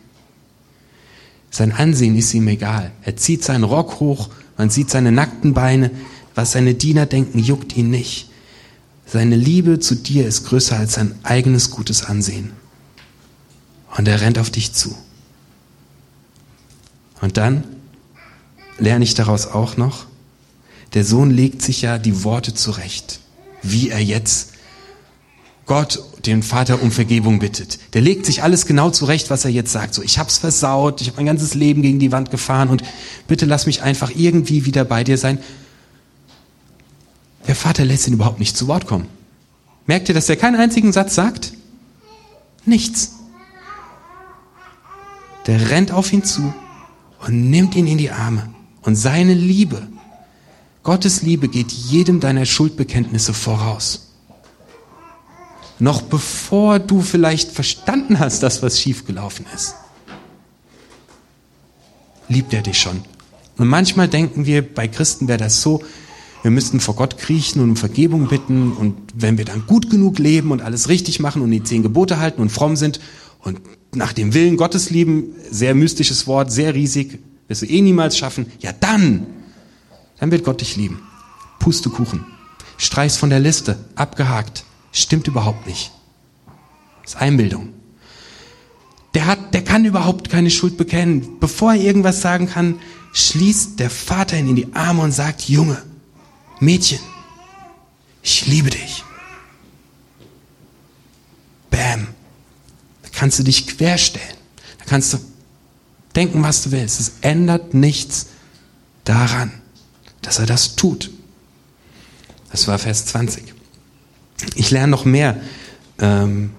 Sein 1.51 1.72
Ansehen 1.72 2.16
ist 2.16 2.34
ihm 2.34 2.48
egal. 2.48 2.92
Er 3.04 3.16
zieht 3.16 3.44
seinen 3.44 3.63
Rock 3.63 4.00
hoch, 4.00 4.30
man 4.58 4.70
sieht 4.70 4.89
seine 4.89 5.12
nackten 5.12 5.54
Beine. 5.54 5.92
Was 6.36 6.51
seine 6.54 6.74
Diener 6.74 7.06
denken, 7.06 7.39
juckt 7.39 7.75
ihn 7.75 7.89
nicht. 7.89 8.30
Seine 9.06 9.36
Liebe 9.36 9.80
zu 9.80 9.96
dir 9.96 10.28
ist 10.28 10.46
größer 10.46 10.78
als 10.78 10.94
sein 10.94 11.16
eigenes 11.24 11.72
gutes 11.72 12.06
Ansehen. 12.06 12.51
Und 13.98 14.08
er 14.08 14.22
rennt 14.22 14.38
auf 14.38 14.50
dich 14.50 14.74
zu. 14.74 14.96
Und 17.22 17.38
dann 17.38 17.64
lerne 18.78 19.04
ich 19.04 19.14
daraus 19.14 19.48
auch 19.48 19.78
noch, 19.78 20.06
der 20.94 21.04
Sohn 21.06 21.30
legt 21.30 21.62
sich 21.62 21.82
ja 21.82 21.98
die 21.98 22.24
Worte 22.24 22.54
zurecht, 22.54 23.20
wie 23.62 23.90
er 23.90 24.04
jetzt 24.04 24.54
Gott 25.66 26.02
den 26.26 26.42
Vater 26.42 26.82
um 26.82 26.92
Vergebung 26.92 27.40
bittet. 27.40 27.80
Der 27.94 28.02
legt 28.02 28.26
sich 28.26 28.42
alles 28.42 28.66
genau 28.66 28.90
zurecht, 28.90 29.30
was 29.30 29.46
er 29.46 29.52
jetzt 29.52 29.72
sagt. 29.72 29.94
So, 29.94 30.02
ich 30.02 30.18
hab's 30.18 30.40
versaut, 30.40 31.02
ich 31.02 31.08
habe 31.08 31.18
mein 31.18 31.28
ganzes 31.28 31.54
Leben 31.54 31.84
gegen 31.84 32.00
die 32.00 32.12
Wand 32.12 32.32
gefahren 32.32 32.70
und 32.70 32.84
bitte 33.28 33.46
lass 33.46 33.68
mich 33.68 33.84
einfach 33.84 34.12
irgendwie 34.16 34.66
wieder 34.66 34.84
bei 34.84 35.04
dir 35.04 35.18
sein. 35.18 35.38
Der 37.48 37.56
Vater 37.56 37.86
lässt 37.86 38.08
ihn 38.08 38.14
überhaupt 38.14 38.40
nicht 38.40 38.58
zu 38.58 38.68
Wort 38.68 38.88
kommen. 38.88 39.08
Merkt 39.86 40.10
ihr, 40.10 40.16
dass 40.16 40.30
er 40.30 40.36
keinen 40.38 40.60
einzigen 40.60 40.92
Satz 40.92 41.16
sagt? 41.16 41.54
Nichts. 42.66 43.14
Der 45.46 45.70
rennt 45.70 45.92
auf 45.92 46.12
ihn 46.12 46.24
zu 46.24 46.54
und 47.26 47.50
nimmt 47.50 47.76
ihn 47.76 47.88
in 47.88 47.98
die 47.98 48.12
Arme. 48.12 48.50
Und 48.82 48.96
seine 48.96 49.34
Liebe, 49.34 49.88
Gottes 50.84 51.22
Liebe 51.22 51.48
geht 51.48 51.72
jedem 51.72 52.20
deiner 52.20 52.46
Schuldbekenntnisse 52.46 53.34
voraus 53.34 54.10
noch 55.80 56.02
bevor 56.02 56.80
du 56.80 57.02
vielleicht 57.02 57.52
verstanden 57.52 58.20
hast, 58.20 58.44
dass 58.44 58.62
was 58.62 58.80
schiefgelaufen 58.80 59.46
ist, 59.56 59.76
liebt 62.28 62.54
er 62.54 62.62
dich 62.62 62.80
schon. 62.80 63.02
Und 63.58 63.68
manchmal 63.68 64.08
denken 64.08 64.46
wir, 64.46 64.62
bei 64.62 64.88
Christen 64.88 65.28
wäre 65.28 65.40
das 65.40 65.62
so, 65.62 65.82
wir 66.42 66.52
müssten 66.52 66.80
vor 66.80 66.96
Gott 66.96 67.18
kriechen 67.18 67.62
und 67.62 67.72
um 67.72 67.76
Vergebung 67.76 68.28
bitten 68.28 68.72
und 68.72 68.96
wenn 69.14 69.38
wir 69.38 69.46
dann 69.46 69.66
gut 69.68 69.90
genug 69.90 70.20
leben 70.20 70.52
und 70.52 70.62
alles 70.62 70.88
richtig 70.88 71.20
machen 71.20 71.42
und 71.42 71.52
die 71.52 71.64
zehn 71.64 71.84
Gebote 71.84 72.20
halten 72.20 72.42
und 72.42 72.50
fromm 72.50 72.78
sind 72.78 73.02
und 73.40 73.60
nach 73.93 74.13
dem 74.13 74.34
Willen 74.34 74.58
Gottes 74.58 74.89
lieben, 74.89 75.34
sehr 75.50 75.75
mystisches 75.75 76.27
Wort, 76.27 76.51
sehr 76.51 76.75
riesig, 76.75 77.19
wirst 77.48 77.63
du 77.63 77.65
eh 77.65 77.81
niemals 77.81 78.17
schaffen, 78.17 78.51
ja 78.60 78.72
dann, 78.72 79.25
dann 80.19 80.31
wird 80.31 80.43
Gott 80.43 80.62
dich 80.62 80.75
lieben. 80.75 81.01
Pustekuchen. 81.60 82.25
Streich's 82.77 83.17
von 83.17 83.29
der 83.29 83.39
Liste, 83.39 83.77
abgehakt. 83.96 84.63
Stimmt 84.91 85.27
überhaupt 85.27 85.67
nicht. 85.67 85.91
Das 87.03 87.15
ist 87.15 87.22
Einbildung. 87.22 87.74
Der 89.13 89.25
hat, 89.25 89.53
der 89.53 89.63
kann 89.63 89.86
überhaupt 89.86 90.29
keine 90.29 90.51
Schuld 90.51 90.77
bekennen. 90.77 91.39
Bevor 91.39 91.74
er 91.74 91.81
irgendwas 91.81 92.22
sagen 92.22 92.48
kann, 92.48 92.79
schließt 93.13 93.79
der 93.79 93.89
Vater 93.89 94.38
ihn 94.38 94.50
in 94.50 94.55
die 94.55 94.74
Arme 94.74 95.01
und 95.01 95.12
sagt, 95.12 95.50
Junge, 95.50 95.81
Mädchen, 96.60 97.00
ich 98.22 98.46
liebe 98.46 98.69
dich. 98.69 99.03
Bam. 101.69 102.08
Kannst 103.20 103.38
du 103.38 103.44
dich 103.44 103.68
querstellen. 103.68 104.38
Da 104.78 104.86
kannst 104.86 105.12
du 105.12 105.18
denken, 106.16 106.42
was 106.42 106.64
du 106.64 106.72
willst. 106.72 107.02
Es 107.02 107.12
ändert 107.20 107.74
nichts 107.74 108.28
daran, 109.04 109.52
dass 110.22 110.40
er 110.40 110.46
das 110.46 110.78
tut. 110.78 111.12
Das 112.50 112.70
war 112.70 112.80
Vers 112.80 113.08
20. 113.08 113.54
Ich 114.56 114.72
lerne 114.72 114.88
noch 114.88 115.04
mehr 115.04 115.36
ähm, 116.00 116.52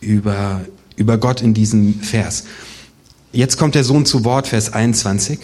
über, 0.00 0.64
über 0.96 1.18
Gott 1.18 1.42
in 1.42 1.52
diesem 1.52 2.00
Vers. 2.00 2.44
Jetzt 3.30 3.58
kommt 3.58 3.74
der 3.74 3.84
Sohn 3.84 4.06
zu 4.06 4.24
Wort, 4.24 4.46
Vers 4.46 4.72
21. 4.72 5.40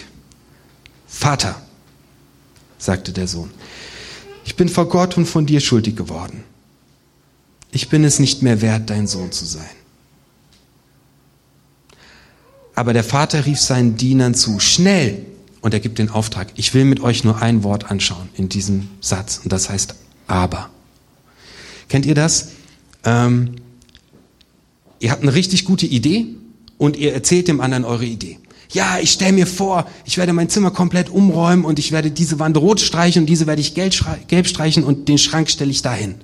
Vater, 1.08 1.60
sagte 2.78 3.12
der 3.12 3.28
Sohn, 3.28 3.50
ich 4.46 4.56
bin 4.56 4.70
vor 4.70 4.88
Gott 4.88 5.18
und 5.18 5.26
von 5.26 5.44
dir 5.44 5.60
schuldig 5.60 5.94
geworden. 5.94 6.42
Ich 7.70 7.90
bin 7.90 8.02
es 8.02 8.18
nicht 8.18 8.40
mehr 8.40 8.62
wert, 8.62 8.88
dein 8.88 9.06
Sohn 9.06 9.30
zu 9.30 9.44
sein. 9.44 9.68
Aber 12.80 12.94
der 12.94 13.04
Vater 13.04 13.44
rief 13.44 13.60
seinen 13.60 13.98
Dienern 13.98 14.34
zu, 14.34 14.58
schnell, 14.58 15.26
und 15.60 15.74
er 15.74 15.80
gibt 15.80 15.98
den 15.98 16.08
Auftrag, 16.08 16.48
ich 16.56 16.72
will 16.72 16.86
mit 16.86 17.00
euch 17.02 17.24
nur 17.24 17.42
ein 17.42 17.62
Wort 17.62 17.90
anschauen 17.90 18.30
in 18.38 18.48
diesem 18.48 18.88
Satz, 19.02 19.42
und 19.44 19.52
das 19.52 19.68
heißt 19.68 19.96
aber. 20.26 20.70
Kennt 21.90 22.06
ihr 22.06 22.14
das? 22.14 22.52
Ähm, 23.04 23.56
ihr 24.98 25.10
habt 25.10 25.20
eine 25.20 25.34
richtig 25.34 25.66
gute 25.66 25.84
Idee 25.84 26.24
und 26.78 26.96
ihr 26.96 27.12
erzählt 27.12 27.48
dem 27.48 27.60
anderen 27.60 27.84
eure 27.84 28.06
Idee. 28.06 28.38
Ja, 28.70 28.98
ich 28.98 29.10
stelle 29.10 29.34
mir 29.34 29.46
vor, 29.46 29.86
ich 30.06 30.16
werde 30.16 30.32
mein 30.32 30.48
Zimmer 30.48 30.70
komplett 30.70 31.10
umräumen 31.10 31.66
und 31.66 31.78
ich 31.78 31.92
werde 31.92 32.10
diese 32.10 32.38
Wand 32.38 32.56
rot 32.56 32.80
streichen 32.80 33.24
und 33.24 33.26
diese 33.26 33.46
werde 33.46 33.60
ich 33.60 33.74
gelb 33.74 33.92
streichen 34.48 34.84
und 34.84 35.06
den 35.06 35.18
Schrank 35.18 35.50
stelle 35.50 35.70
ich 35.70 35.82
dahin. 35.82 36.14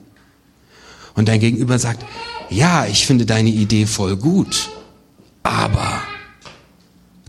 Und 1.13 1.29
dein 1.29 1.39
Gegenüber 1.39 1.79
sagt, 1.79 2.03
ja, 2.49 2.87
ich 2.87 3.05
finde 3.05 3.27
deine 3.27 3.51
Idee 3.51 3.85
voll 3.85 4.17
gut, 4.17 4.71
aber 5.43 6.03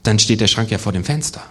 dann 0.08 0.20
steht 0.20 0.40
der 0.40 0.48
Schrank 0.48 0.72
ja 0.72 0.78
vor 0.78 0.94
dem 0.94 1.04
Fenster. 1.04 1.42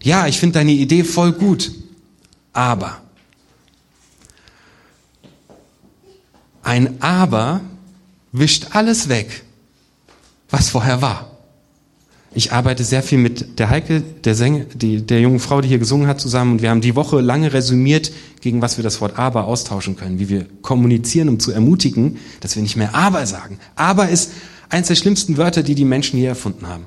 Ja, 0.00 0.26
ich 0.26 0.38
finde 0.38 0.54
deine 0.54 0.72
Idee 0.72 1.02
voll 1.02 1.32
gut, 1.32 1.72
aber 2.52 3.00
ein 6.62 7.02
Aber 7.02 7.60
wischt 8.32 8.68
alles 8.70 9.08
weg, 9.08 9.42
was 10.50 10.70
vorher 10.70 11.02
war. 11.02 11.30
Ich 12.36 12.52
arbeite 12.52 12.82
sehr 12.82 13.02
viel 13.02 13.18
mit 13.18 13.58
der 13.58 13.70
Heike, 13.70 14.00
der, 14.00 14.34
Sänger, 14.34 14.64
die, 14.74 15.02
der 15.02 15.20
jungen 15.20 15.38
Frau, 15.38 15.60
die 15.60 15.68
hier 15.68 15.78
gesungen 15.78 16.08
hat, 16.08 16.20
zusammen. 16.20 16.52
Und 16.52 16.62
wir 16.62 16.70
haben 16.70 16.80
die 16.80 16.96
Woche 16.96 17.20
lange 17.20 17.52
resümiert, 17.52 18.10
gegen 18.40 18.60
was 18.60 18.76
wir 18.76 18.82
das 18.82 19.00
Wort 19.00 19.18
aber 19.18 19.44
austauschen 19.44 19.94
können, 19.94 20.18
wie 20.18 20.28
wir 20.28 20.46
kommunizieren, 20.62 21.28
um 21.28 21.38
zu 21.38 21.52
ermutigen, 21.52 22.18
dass 22.40 22.56
wir 22.56 22.62
nicht 22.62 22.76
mehr 22.76 22.94
aber 22.94 23.26
sagen. 23.26 23.58
Aber 23.76 24.08
ist 24.08 24.32
eines 24.74 24.88
der 24.88 24.96
schlimmsten 24.96 25.36
Wörter, 25.36 25.62
die 25.62 25.76
die 25.76 25.84
Menschen 25.84 26.18
hier 26.18 26.30
erfunden 26.30 26.66
haben. 26.66 26.86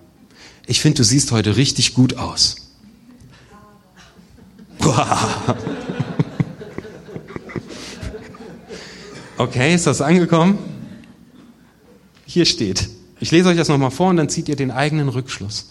Ich 0.66 0.82
finde, 0.82 0.98
du 0.98 1.04
siehst 1.06 1.32
heute 1.32 1.56
richtig 1.56 1.94
gut 1.94 2.18
aus. 2.18 2.58
Okay, 9.38 9.74
ist 9.74 9.86
das 9.88 10.02
angekommen? 10.02 10.58
Hier 12.26 12.46
steht, 12.46 12.90
ich 13.20 13.32
lese 13.32 13.50
euch 13.50 13.58
das 13.58 13.70
nochmal 13.70 13.92
vor 13.92 14.10
und 14.10 14.18
dann 14.18 14.30
zieht 14.30 14.50
ihr 14.50 14.56
den 14.56 14.72
eigenen 14.72 15.10
Rückschluss. 15.10 15.70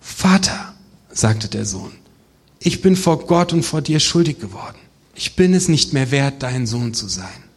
Vater, 0.00 0.74
sagte 1.10 1.48
der 1.48 1.66
Sohn, 1.66 1.92
ich 2.58 2.80
bin 2.80 2.96
vor 2.96 3.26
Gott 3.26 3.52
und 3.52 3.62
vor 3.62 3.82
dir 3.82 4.00
schuldig 4.00 4.40
geworden. 4.40 4.78
Ich 5.14 5.36
bin 5.36 5.52
es 5.52 5.68
nicht 5.68 5.92
mehr 5.92 6.10
wert, 6.10 6.42
dein 6.42 6.66
Sohn 6.66 6.94
zu 6.94 7.06
sein. 7.06 7.49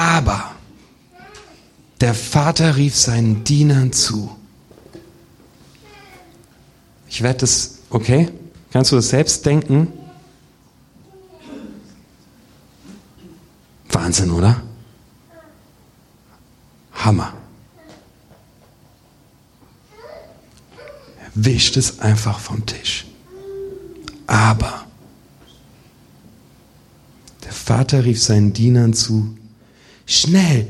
Aber 0.00 0.52
der 2.00 2.14
Vater 2.14 2.76
rief 2.76 2.96
seinen 2.96 3.44
Dienern 3.44 3.92
zu. 3.92 4.34
Ich 7.06 7.20
werde 7.20 7.40
das, 7.40 7.80
okay? 7.90 8.30
Kannst 8.72 8.92
du 8.92 8.96
das 8.96 9.10
selbst 9.10 9.44
denken? 9.44 9.92
Wahnsinn, 13.90 14.30
oder? 14.30 14.62
Hammer. 16.94 17.34
Er 21.18 21.30
wischt 21.34 21.76
es 21.76 22.00
einfach 22.00 22.38
vom 22.38 22.64
Tisch. 22.64 23.04
Aber 24.26 24.86
der 27.44 27.52
Vater 27.52 28.02
rief 28.02 28.22
seinen 28.22 28.54
Dienern 28.54 28.94
zu, 28.94 29.36
schnell, 30.10 30.66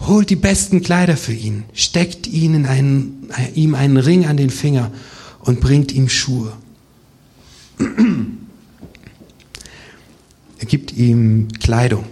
holt 0.00 0.30
die 0.30 0.36
besten 0.36 0.82
Kleider 0.82 1.16
für 1.16 1.32
ihn, 1.32 1.64
steckt 1.74 2.26
ihn 2.26 2.66
einen, 2.66 3.30
ihm 3.54 3.74
einen 3.74 3.96
Ring 3.96 4.26
an 4.26 4.36
den 4.36 4.50
Finger 4.50 4.92
und 5.40 5.60
bringt 5.60 5.92
ihm 5.92 6.08
Schuhe. 6.08 6.52
Er 10.58 10.66
gibt 10.66 10.92
ihm 10.92 11.48
Kleidung. 11.60 12.04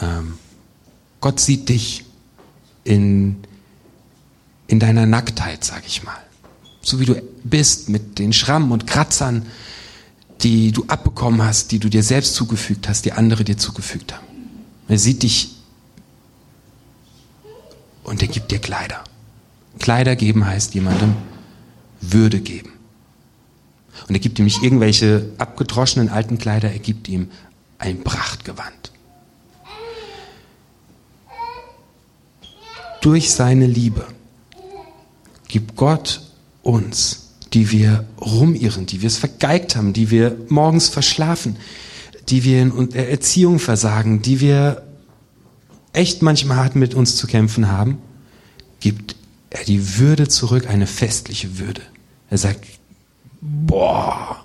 Ähm, 0.00 0.34
Gott 1.20 1.40
sieht 1.40 1.68
dich 1.68 2.04
in, 2.84 3.38
in 4.68 4.78
deiner 4.78 5.06
Nacktheit, 5.06 5.64
sag 5.64 5.84
ich 5.86 6.04
mal. 6.04 6.16
So 6.80 7.00
wie 7.00 7.04
du 7.04 7.20
bist, 7.42 7.88
mit 7.88 8.20
den 8.20 8.32
Schrammen 8.32 8.70
und 8.70 8.86
Kratzern, 8.86 9.46
die 10.42 10.72
du 10.72 10.84
abbekommen 10.86 11.42
hast, 11.42 11.72
die 11.72 11.78
du 11.78 11.88
dir 11.88 12.02
selbst 12.02 12.34
zugefügt 12.34 12.88
hast, 12.88 13.04
die 13.04 13.12
andere 13.12 13.44
dir 13.44 13.56
zugefügt 13.56 14.14
haben. 14.14 14.26
Er 14.88 14.98
sieht 14.98 15.22
dich 15.22 15.56
und 18.04 18.22
er 18.22 18.28
gibt 18.28 18.50
dir 18.50 18.58
Kleider. 18.58 19.04
Kleider 19.78 20.16
geben 20.16 20.46
heißt 20.46 20.74
jemandem 20.74 21.14
Würde 22.00 22.40
geben. 22.40 22.72
Und 24.08 24.14
er 24.14 24.20
gibt 24.20 24.38
ihm 24.38 24.44
nicht 24.44 24.62
irgendwelche 24.62 25.28
abgedroschenen 25.38 26.08
alten 26.08 26.38
Kleider, 26.38 26.70
er 26.70 26.78
gibt 26.78 27.08
ihm 27.08 27.30
ein 27.78 28.02
Prachtgewand. 28.04 28.92
durch 33.00 33.30
seine 33.30 33.66
Liebe 33.66 34.06
gibt 35.46 35.76
Gott 35.76 36.20
uns, 36.62 37.27
die 37.52 37.70
wir 37.70 38.04
rumirren, 38.20 38.86
die 38.86 39.00
wir 39.00 39.06
es 39.06 39.16
vergeigt 39.16 39.76
haben, 39.76 39.92
die 39.92 40.10
wir 40.10 40.36
morgens 40.48 40.88
verschlafen, 40.88 41.56
die 42.28 42.44
wir 42.44 42.60
in 42.60 42.90
der 42.90 43.10
Erziehung 43.10 43.58
versagen, 43.58 44.22
die 44.22 44.40
wir 44.40 44.82
echt 45.92 46.22
manchmal 46.22 46.58
hart 46.58 46.76
mit 46.76 46.94
uns 46.94 47.16
zu 47.16 47.26
kämpfen 47.26 47.68
haben, 47.68 47.98
gibt 48.80 49.16
er 49.50 49.64
die 49.64 49.98
Würde 49.98 50.28
zurück, 50.28 50.68
eine 50.68 50.86
festliche 50.86 51.58
Würde. 51.58 51.80
Er 52.30 52.38
sagt, 52.38 52.64
boah, 53.40 54.44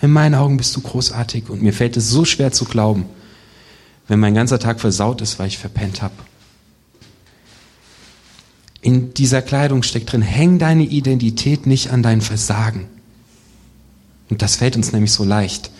in 0.00 0.10
meinen 0.10 0.36
Augen 0.36 0.56
bist 0.56 0.76
du 0.76 0.80
großartig 0.80 1.48
und 1.48 1.62
mir 1.62 1.72
fällt 1.72 1.96
es 1.96 2.08
so 2.08 2.24
schwer 2.24 2.52
zu 2.52 2.64
glauben, 2.64 3.06
wenn 4.06 4.20
mein 4.20 4.34
ganzer 4.34 4.60
Tag 4.60 4.80
versaut 4.80 5.20
ist, 5.20 5.38
weil 5.38 5.48
ich 5.48 5.58
verpennt 5.58 6.02
habe 6.02 6.14
in 8.82 9.14
dieser 9.14 9.42
Kleidung 9.42 9.82
steckt 9.82 10.12
drin, 10.12 10.22
häng 10.22 10.58
deine 10.58 10.84
Identität 10.84 11.66
nicht 11.66 11.90
an 11.90 12.02
dein 12.02 12.20
Versagen. 12.20 12.88
Und 14.28 14.42
das 14.42 14.56
fällt 14.56 14.76
uns 14.76 14.92
nämlich 14.92 15.12
so 15.12 15.24
leicht, 15.24 15.70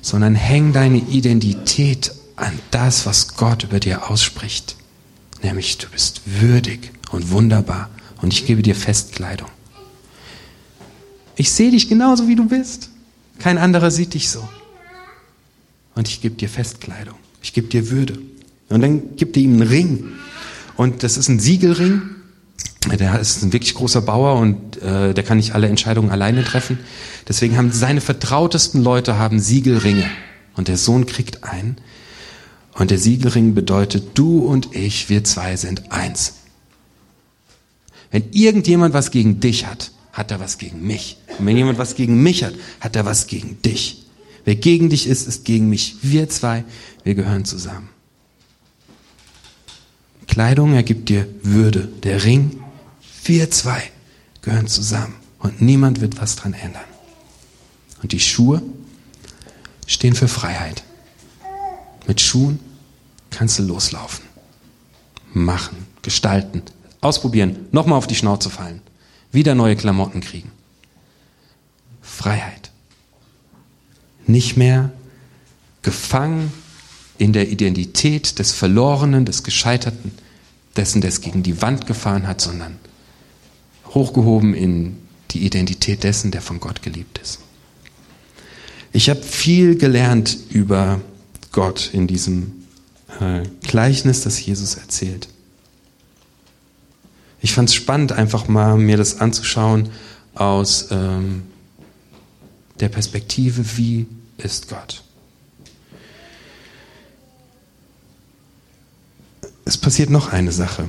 sondern 0.00 0.34
häng 0.34 0.72
deine 0.72 0.98
Identität 0.98 2.12
an 2.36 2.58
das, 2.70 3.06
was 3.06 3.36
Gott 3.36 3.64
über 3.64 3.80
dir 3.80 4.10
ausspricht. 4.10 4.76
Nämlich, 5.42 5.78
du 5.78 5.88
bist 5.88 6.22
würdig 6.26 6.92
und 7.10 7.30
wunderbar 7.30 7.90
und 8.22 8.32
ich 8.32 8.46
gebe 8.46 8.62
dir 8.62 8.74
Festkleidung. 8.74 9.48
Ich 11.36 11.52
sehe 11.52 11.70
dich 11.70 11.88
genauso, 11.88 12.28
wie 12.28 12.36
du 12.36 12.46
bist. 12.46 12.90
Kein 13.38 13.58
anderer 13.58 13.90
sieht 13.90 14.14
dich 14.14 14.30
so. 14.30 14.46
Und 15.94 16.08
ich 16.08 16.20
gebe 16.20 16.34
dir 16.34 16.48
Festkleidung. 16.48 17.16
Ich 17.42 17.52
gebe 17.52 17.68
dir 17.68 17.90
Würde. 17.90 18.18
Und 18.68 18.80
dann 18.80 19.16
gibt 19.16 19.36
er 19.36 19.42
ihm 19.42 19.54
einen 19.54 19.62
Ring. 19.62 20.12
Und 20.76 21.02
das 21.02 21.16
ist 21.16 21.28
ein 21.28 21.38
Siegelring. 21.38 22.02
Der 22.92 23.18
ist 23.18 23.42
ein 23.42 23.52
wirklich 23.52 23.74
großer 23.74 24.00
Bauer 24.00 24.38
und 24.40 24.80
äh, 24.80 25.12
der 25.12 25.24
kann 25.24 25.38
nicht 25.38 25.54
alle 25.54 25.68
Entscheidungen 25.68 26.10
alleine 26.10 26.44
treffen. 26.44 26.78
Deswegen 27.26 27.56
haben 27.56 27.72
seine 27.72 28.00
vertrautesten 28.00 28.82
Leute 28.82 29.18
haben 29.18 29.40
Siegelringe 29.40 30.08
und 30.54 30.68
der 30.68 30.76
Sohn 30.76 31.06
kriegt 31.06 31.42
einen. 31.42 31.76
Und 32.74 32.90
der 32.90 32.98
Siegelring 32.98 33.54
bedeutet, 33.54 34.18
du 34.18 34.38
und 34.38 34.74
ich, 34.74 35.08
wir 35.08 35.24
zwei 35.24 35.56
sind 35.56 35.90
eins. 35.90 36.34
Wenn 38.10 38.24
irgendjemand 38.32 38.94
was 38.94 39.10
gegen 39.10 39.40
dich 39.40 39.66
hat, 39.66 39.90
hat 40.12 40.30
er 40.30 40.40
was 40.40 40.58
gegen 40.58 40.86
mich. 40.86 41.18
Und 41.38 41.46
wenn 41.46 41.56
jemand 41.56 41.78
was 41.78 41.96
gegen 41.96 42.22
mich 42.22 42.44
hat, 42.44 42.54
hat 42.80 42.94
er 42.96 43.04
was 43.04 43.26
gegen 43.26 43.60
dich. 43.62 44.04
Wer 44.44 44.54
gegen 44.54 44.90
dich 44.90 45.08
ist, 45.08 45.26
ist 45.26 45.44
gegen 45.44 45.68
mich. 45.68 45.96
Wir 46.02 46.28
zwei, 46.28 46.64
wir 47.02 47.14
gehören 47.14 47.44
zusammen. 47.44 47.88
Kleidung 50.28 50.74
ergibt 50.74 51.08
dir 51.08 51.26
Würde. 51.42 51.88
Der 52.02 52.24
Ring 52.24 52.60
wir 53.28 53.50
zwei 53.50 53.82
gehören 54.42 54.66
zusammen 54.66 55.16
und 55.38 55.60
niemand 55.60 56.00
wird 56.00 56.20
was 56.20 56.36
dran 56.36 56.54
ändern. 56.54 56.84
Und 58.02 58.12
die 58.12 58.20
Schuhe 58.20 58.62
stehen 59.86 60.14
für 60.14 60.28
Freiheit. 60.28 60.82
Mit 62.06 62.20
Schuhen 62.20 62.60
kannst 63.30 63.58
du 63.58 63.64
loslaufen, 63.64 64.24
machen, 65.32 65.86
gestalten, 66.02 66.62
ausprobieren, 67.00 67.66
nochmal 67.72 67.98
auf 67.98 68.06
die 68.06 68.14
Schnauze 68.14 68.50
fallen, 68.50 68.80
wieder 69.32 69.54
neue 69.54 69.76
Klamotten 69.76 70.20
kriegen. 70.20 70.50
Freiheit. 72.02 72.70
Nicht 74.26 74.56
mehr 74.56 74.90
gefangen 75.82 76.52
in 77.18 77.32
der 77.32 77.48
Identität 77.48 78.38
des 78.38 78.52
Verlorenen, 78.52 79.24
des 79.24 79.42
Gescheiterten, 79.42 80.12
dessen, 80.76 81.00
der 81.00 81.08
es 81.08 81.20
gegen 81.20 81.42
die 81.42 81.62
Wand 81.62 81.86
gefahren 81.86 82.26
hat, 82.26 82.40
sondern 82.40 82.78
hochgehoben 83.96 84.54
in 84.54 84.98
die 85.30 85.44
Identität 85.44 86.04
dessen, 86.04 86.30
der 86.30 86.42
von 86.42 86.60
Gott 86.60 86.82
geliebt 86.82 87.18
ist. 87.18 87.40
Ich 88.92 89.10
habe 89.10 89.22
viel 89.22 89.76
gelernt 89.76 90.36
über 90.50 91.00
Gott 91.50 91.90
in 91.92 92.06
diesem 92.06 92.52
äh, 93.20 93.42
Gleichnis, 93.62 94.22
das 94.22 94.44
Jesus 94.44 94.76
erzählt. 94.76 95.28
Ich 97.40 97.54
fand 97.54 97.70
es 97.70 97.74
spannend, 97.74 98.12
einfach 98.12 98.48
mal 98.48 98.76
mir 98.76 98.96
das 98.96 99.20
anzuschauen 99.20 99.88
aus 100.34 100.88
ähm, 100.90 101.42
der 102.78 102.88
Perspektive, 102.88 103.64
wie 103.76 104.06
ist 104.36 104.68
Gott. 104.68 105.02
Es 109.64 109.78
passiert 109.78 110.10
noch 110.10 110.32
eine 110.32 110.52
Sache. 110.52 110.88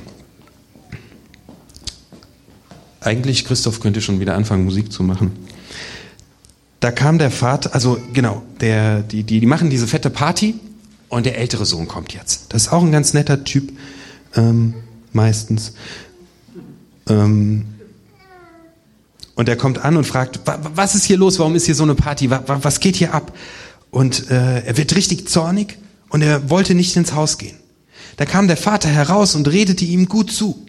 Eigentlich, 3.08 3.44
Christoph 3.44 3.80
könnte 3.80 4.00
schon 4.00 4.20
wieder 4.20 4.34
anfangen, 4.34 4.64
Musik 4.64 4.92
zu 4.92 5.02
machen. 5.02 5.32
Da 6.80 6.90
kam 6.92 7.18
der 7.18 7.30
Vater, 7.30 7.74
also 7.74 7.98
genau, 8.12 8.42
der, 8.60 9.02
die, 9.02 9.24
die, 9.24 9.40
die 9.40 9.46
machen 9.46 9.70
diese 9.70 9.86
fette 9.86 10.10
Party 10.10 10.54
und 11.08 11.26
der 11.26 11.38
ältere 11.38 11.64
Sohn 11.64 11.88
kommt 11.88 12.14
jetzt. 12.14 12.52
Das 12.52 12.62
ist 12.62 12.72
auch 12.72 12.82
ein 12.82 12.92
ganz 12.92 13.14
netter 13.14 13.42
Typ, 13.42 13.72
ähm, 14.36 14.74
meistens. 15.12 15.72
Ähm, 17.08 17.66
und 19.34 19.48
er 19.48 19.56
kommt 19.56 19.84
an 19.84 19.96
und 19.96 20.04
fragt, 20.04 20.40
was 20.44 20.94
ist 20.94 21.04
hier 21.04 21.16
los? 21.16 21.38
Warum 21.38 21.54
ist 21.54 21.66
hier 21.66 21.74
so 21.74 21.84
eine 21.84 21.94
Party? 21.94 22.30
Was 22.30 22.80
geht 22.80 22.96
hier 22.96 23.14
ab? 23.14 23.32
und 23.90 24.30
äh, 24.30 24.64
er 24.64 24.76
wird 24.76 24.94
richtig 24.94 25.28
zornig 25.28 25.78
und 26.08 26.22
er 26.22 26.50
wollte 26.50 26.74
nicht 26.74 26.96
ins 26.96 27.14
Haus 27.14 27.38
gehen. 27.38 27.56
Da 28.16 28.24
kam 28.24 28.48
der 28.48 28.56
Vater 28.56 28.88
heraus 28.88 29.34
und 29.34 29.48
redete 29.48 29.84
ihm 29.84 30.08
gut 30.08 30.30
zu. 30.32 30.66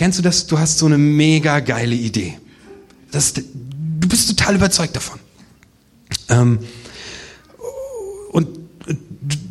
Kennst 0.00 0.18
du 0.18 0.22
das? 0.22 0.46
Du 0.46 0.58
hast 0.58 0.78
so 0.78 0.86
eine 0.86 0.96
mega 0.96 1.60
geile 1.60 1.94
Idee. 1.94 2.38
Das, 3.10 3.34
du 3.34 4.08
bist 4.08 4.30
total 4.30 4.54
überzeugt 4.54 4.96
davon. 4.96 5.20
Ähm, 6.30 6.58
und 8.32 8.48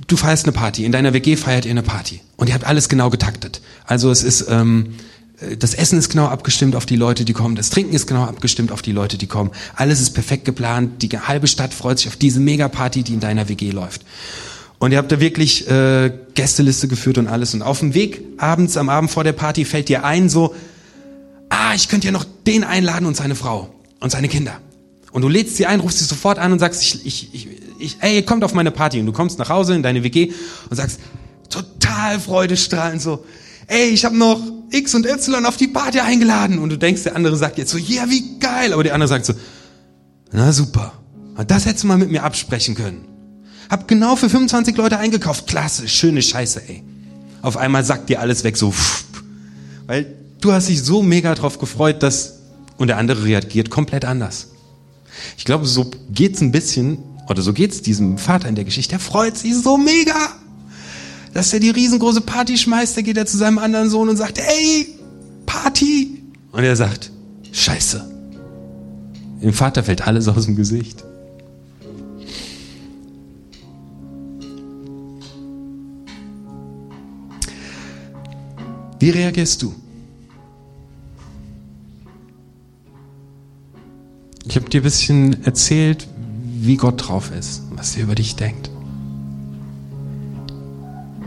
du 0.07 0.17
feierst 0.17 0.45
eine 0.45 0.51
Party. 0.51 0.85
In 0.85 0.91
deiner 0.91 1.13
WG 1.13 1.35
feiert 1.35 1.65
ihr 1.65 1.69
eine 1.71 1.83
Party. 1.83 2.21
Und 2.35 2.47
ihr 2.47 2.55
habt 2.55 2.63
alles 2.63 2.89
genau 2.89 3.11
getaktet. 3.11 3.61
Also 3.85 4.09
es 4.09 4.23
ist, 4.23 4.47
ähm, 4.49 4.95
das 5.59 5.75
Essen 5.75 5.99
ist 5.99 6.09
genau 6.09 6.25
abgestimmt 6.25 6.75
auf 6.75 6.87
die 6.87 6.95
Leute, 6.95 7.25
die 7.25 7.33
kommen. 7.33 7.55
Das 7.55 7.69
Trinken 7.69 7.93
ist 7.93 8.07
genau 8.07 8.23
abgestimmt 8.23 8.71
auf 8.71 8.81
die 8.81 8.91
Leute, 8.91 9.19
die 9.19 9.27
kommen. 9.27 9.51
Alles 9.75 10.01
ist 10.01 10.15
perfekt 10.15 10.45
geplant. 10.45 11.03
Die 11.03 11.09
halbe 11.15 11.45
Stadt 11.45 11.75
freut 11.75 11.99
sich 11.99 12.07
auf 12.07 12.15
diese 12.15 12.39
Megaparty, 12.39 13.03
die 13.03 13.13
in 13.13 13.19
deiner 13.19 13.49
WG 13.49 13.69
läuft. 13.69 14.01
Und 14.79 14.93
ihr 14.93 14.97
habt 14.97 15.11
da 15.11 15.19
wirklich 15.19 15.69
äh, 15.69 16.11
Gästeliste 16.33 16.87
geführt 16.87 17.17
und 17.17 17.27
alles. 17.27 17.53
Und 17.53 17.61
auf 17.61 17.79
dem 17.79 17.93
Weg 17.93 18.21
abends, 18.37 18.77
am 18.77 18.87
Abend 18.87 19.11
vor 19.11 19.25
der 19.25 19.33
Party, 19.33 19.65
fällt 19.65 19.89
dir 19.89 20.05
ein 20.05 20.29
so, 20.29 20.55
ah, 21.49 21.73
ich 21.75 21.89
könnte 21.89 22.07
ja 22.07 22.11
noch 22.11 22.25
den 22.47 22.63
einladen 22.63 23.05
und 23.05 23.17
seine 23.17 23.35
Frau 23.35 23.69
und 23.99 24.09
seine 24.11 24.29
Kinder. 24.29 24.59
Und 25.11 25.23
du 25.23 25.27
lädst 25.27 25.57
sie 25.57 25.65
ein, 25.65 25.81
rufst 25.81 25.99
sie 25.99 26.05
sofort 26.05 26.39
an 26.39 26.53
und 26.53 26.59
sagst, 26.59 26.81
ich, 26.81 27.05
ich, 27.05 27.33
ich, 27.33 27.47
ich 27.79 27.97
ey, 27.99 28.23
kommt 28.23 28.43
auf 28.45 28.53
meine 28.53 28.71
Party. 28.71 28.99
Und 29.01 29.05
du 29.05 29.11
kommst 29.11 29.37
nach 29.37 29.49
Hause 29.49 29.75
in 29.75 29.83
deine 29.83 30.03
WG 30.03 30.31
und 30.69 30.77
sagst, 30.77 31.01
total 31.49 32.19
freudestrahlend 32.19 33.01
so, 33.01 33.25
ey, 33.67 33.89
ich 33.89 34.05
habe 34.05 34.17
noch 34.17 34.41
X 34.71 34.95
und 34.95 35.05
Y 35.05 35.45
auf 35.45 35.57
die 35.57 35.67
Party 35.67 35.99
eingeladen. 35.99 36.57
Und 36.57 36.69
du 36.69 36.77
denkst, 36.77 37.03
der 37.03 37.17
andere 37.17 37.35
sagt 37.35 37.57
jetzt 37.57 37.71
so, 37.71 37.77
ja, 37.77 38.03
yeah, 38.03 38.09
wie 38.09 38.39
geil. 38.39 38.71
Aber 38.71 38.83
der 38.83 38.93
andere 38.93 39.09
sagt 39.09 39.25
so, 39.25 39.33
na 40.31 40.53
super. 40.53 40.93
Das 41.47 41.65
hättest 41.65 41.83
du 41.83 41.87
mal 41.87 41.97
mit 41.97 42.11
mir 42.11 42.23
absprechen 42.23 42.75
können. 42.75 43.08
Hab 43.69 43.87
genau 43.87 44.15
für 44.15 44.29
25 44.29 44.75
Leute 44.77 44.97
eingekauft. 44.97 45.47
Klasse, 45.47 45.87
schöne 45.87 46.21
Scheiße, 46.21 46.61
ey. 46.67 46.83
Auf 47.41 47.55
einmal 47.55 47.85
sagt 47.85 48.09
dir 48.09 48.19
alles 48.19 48.43
weg, 48.43 48.57
so, 48.57 48.71
pff, 48.71 49.05
weil 49.85 50.13
du 50.41 50.51
hast 50.51 50.67
dich 50.69 50.83
so 50.83 51.03
mega 51.03 51.35
drauf 51.35 51.59
gefreut, 51.59 52.03
dass, 52.03 52.39
und 52.77 52.87
der 52.87 52.97
andere 52.97 53.23
reagiert 53.23 53.69
komplett 53.69 54.05
anders. 54.05 54.47
Ich 55.37 55.45
glaube, 55.45 55.65
so 55.65 55.89
geht's 56.11 56.41
ein 56.41 56.51
bisschen, 56.51 56.97
oder 57.27 57.41
so 57.41 57.53
geht's 57.53 57.81
diesem 57.81 58.17
Vater 58.17 58.49
in 58.49 58.55
der 58.55 58.65
Geschichte. 58.65 58.95
Er 58.95 58.99
freut 58.99 59.37
sich 59.37 59.55
so 59.55 59.77
mega, 59.77 60.15
dass 61.33 61.53
er 61.53 61.59
die 61.59 61.69
riesengroße 61.69 62.21
Party 62.21 62.57
schmeißt. 62.57 62.97
Da 62.97 63.01
geht 63.01 63.17
er 63.17 63.25
zu 63.25 63.37
seinem 63.37 63.59
anderen 63.59 63.89
Sohn 63.89 64.09
und 64.09 64.17
sagt, 64.17 64.39
ey, 64.39 64.87
Party. 65.45 66.23
Und 66.51 66.63
er 66.63 66.75
sagt, 66.75 67.11
Scheiße. 67.51 68.09
Dem 69.41 69.53
Vater 69.53 69.83
fällt 69.83 70.05
alles 70.05 70.27
aus 70.27 70.45
dem 70.45 70.55
Gesicht. 70.55 71.03
Wie 78.99 79.11
reagierst 79.11 79.61
du? 79.61 79.73
Ich 84.45 84.55
habe 84.57 84.69
dir 84.69 84.81
ein 84.81 84.83
bisschen 84.83 85.45
erzählt, 85.45 86.07
wie 86.61 86.75
Gott 86.75 87.07
drauf 87.07 87.31
ist, 87.31 87.61
was 87.71 87.95
er 87.95 88.03
über 88.03 88.15
dich 88.15 88.35
denkt. 88.35 88.69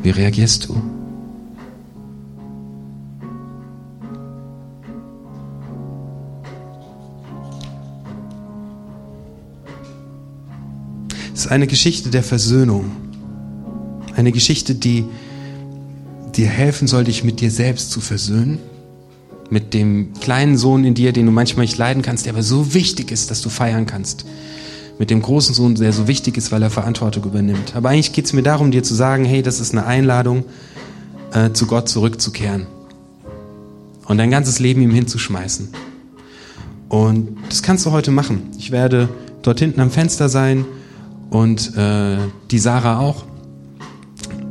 Wie 0.03 0.11
reagierst 0.11 0.69
du? 0.69 0.77
Es 11.33 11.47
ist 11.47 11.47
eine 11.47 11.67
Geschichte 11.67 12.11
der 12.11 12.23
Versöhnung. 12.23 12.91
Eine 14.15 14.33
Geschichte, 14.33 14.75
die 14.75 15.07
dir 16.37 16.49
helfen 16.49 16.89
soll, 16.89 17.05
dich 17.05 17.25
mit 17.25 17.41
dir 17.41 17.51
selbst 17.51 17.91
zu 17.91 18.01
versöhnen. 18.01 18.59
Mit 19.51 19.75
dem 19.75 20.15
kleinen 20.21 20.57
Sohn 20.57 20.85
in 20.85 20.95
dir, 20.95 21.13
den 21.13 21.27
du 21.27 21.33
manchmal 21.33 21.67
nicht 21.67 21.77
leiden 21.77 22.03
kannst, 22.03 22.25
der 22.25 22.33
aber 22.33 22.43
so 22.43 22.73
wichtig 22.75 23.11
ist, 23.11 23.31
dass 23.31 23.43
du 23.43 23.51
feiern 23.51 23.87
kannst. 23.87 24.25
Mit 24.99 25.11
dem 25.11 25.21
großen 25.21 25.55
Sohn, 25.55 25.75
der 25.75 25.93
so 25.93 26.09
wichtig 26.09 26.37
ist, 26.37 26.53
weil 26.53 26.63
er 26.63 26.71
Verantwortung 26.71 27.25
übernimmt. 27.25 27.77
Aber 27.77 27.91
eigentlich 27.91 28.13
geht 28.13 28.25
es 28.25 28.33
mir 28.33 28.43
darum, 28.43 28.71
dir 28.71 28.83
zu 28.83 28.95
sagen, 28.95 29.25
hey, 29.25 29.43
das 29.43 29.61
ist 29.61 29.73
eine 29.73 29.85
Einladung, 29.85 30.45
äh, 31.33 31.53
zu 31.53 31.67
Gott 31.67 31.89
zurückzukehren. 31.89 32.67
Und 34.07 34.19
dein 34.19 34.31
ganzes 34.31 34.59
Leben 34.59 34.81
ihm 34.83 34.91
hinzuschmeißen. 34.91 35.69
Und 36.89 37.37
das 37.49 37.63
kannst 37.63 37.87
du 37.87 37.91
heute 37.91 38.11
machen. 38.11 38.51
Ich 38.59 38.71
werde 38.71 39.09
dort 39.43 39.59
hinten 39.59 39.81
am 39.81 39.91
Fenster 39.91 40.29
sein 40.29 40.65
und 41.31 41.77
äh, 41.77 42.19
die 42.51 42.59
Sarah 42.59 42.99
auch. 42.99 43.25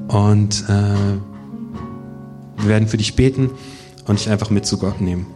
Und 0.08 0.66
äh, 0.68 1.31
wir 2.62 2.70
werden 2.70 2.88
für 2.88 2.98
dich 2.98 3.16
beten 3.16 3.52
und 4.06 4.20
dich 4.20 4.30
einfach 4.30 4.50
mit 4.50 4.66
zu 4.66 4.78
Gott 4.78 5.02
nehmen. 5.02 5.28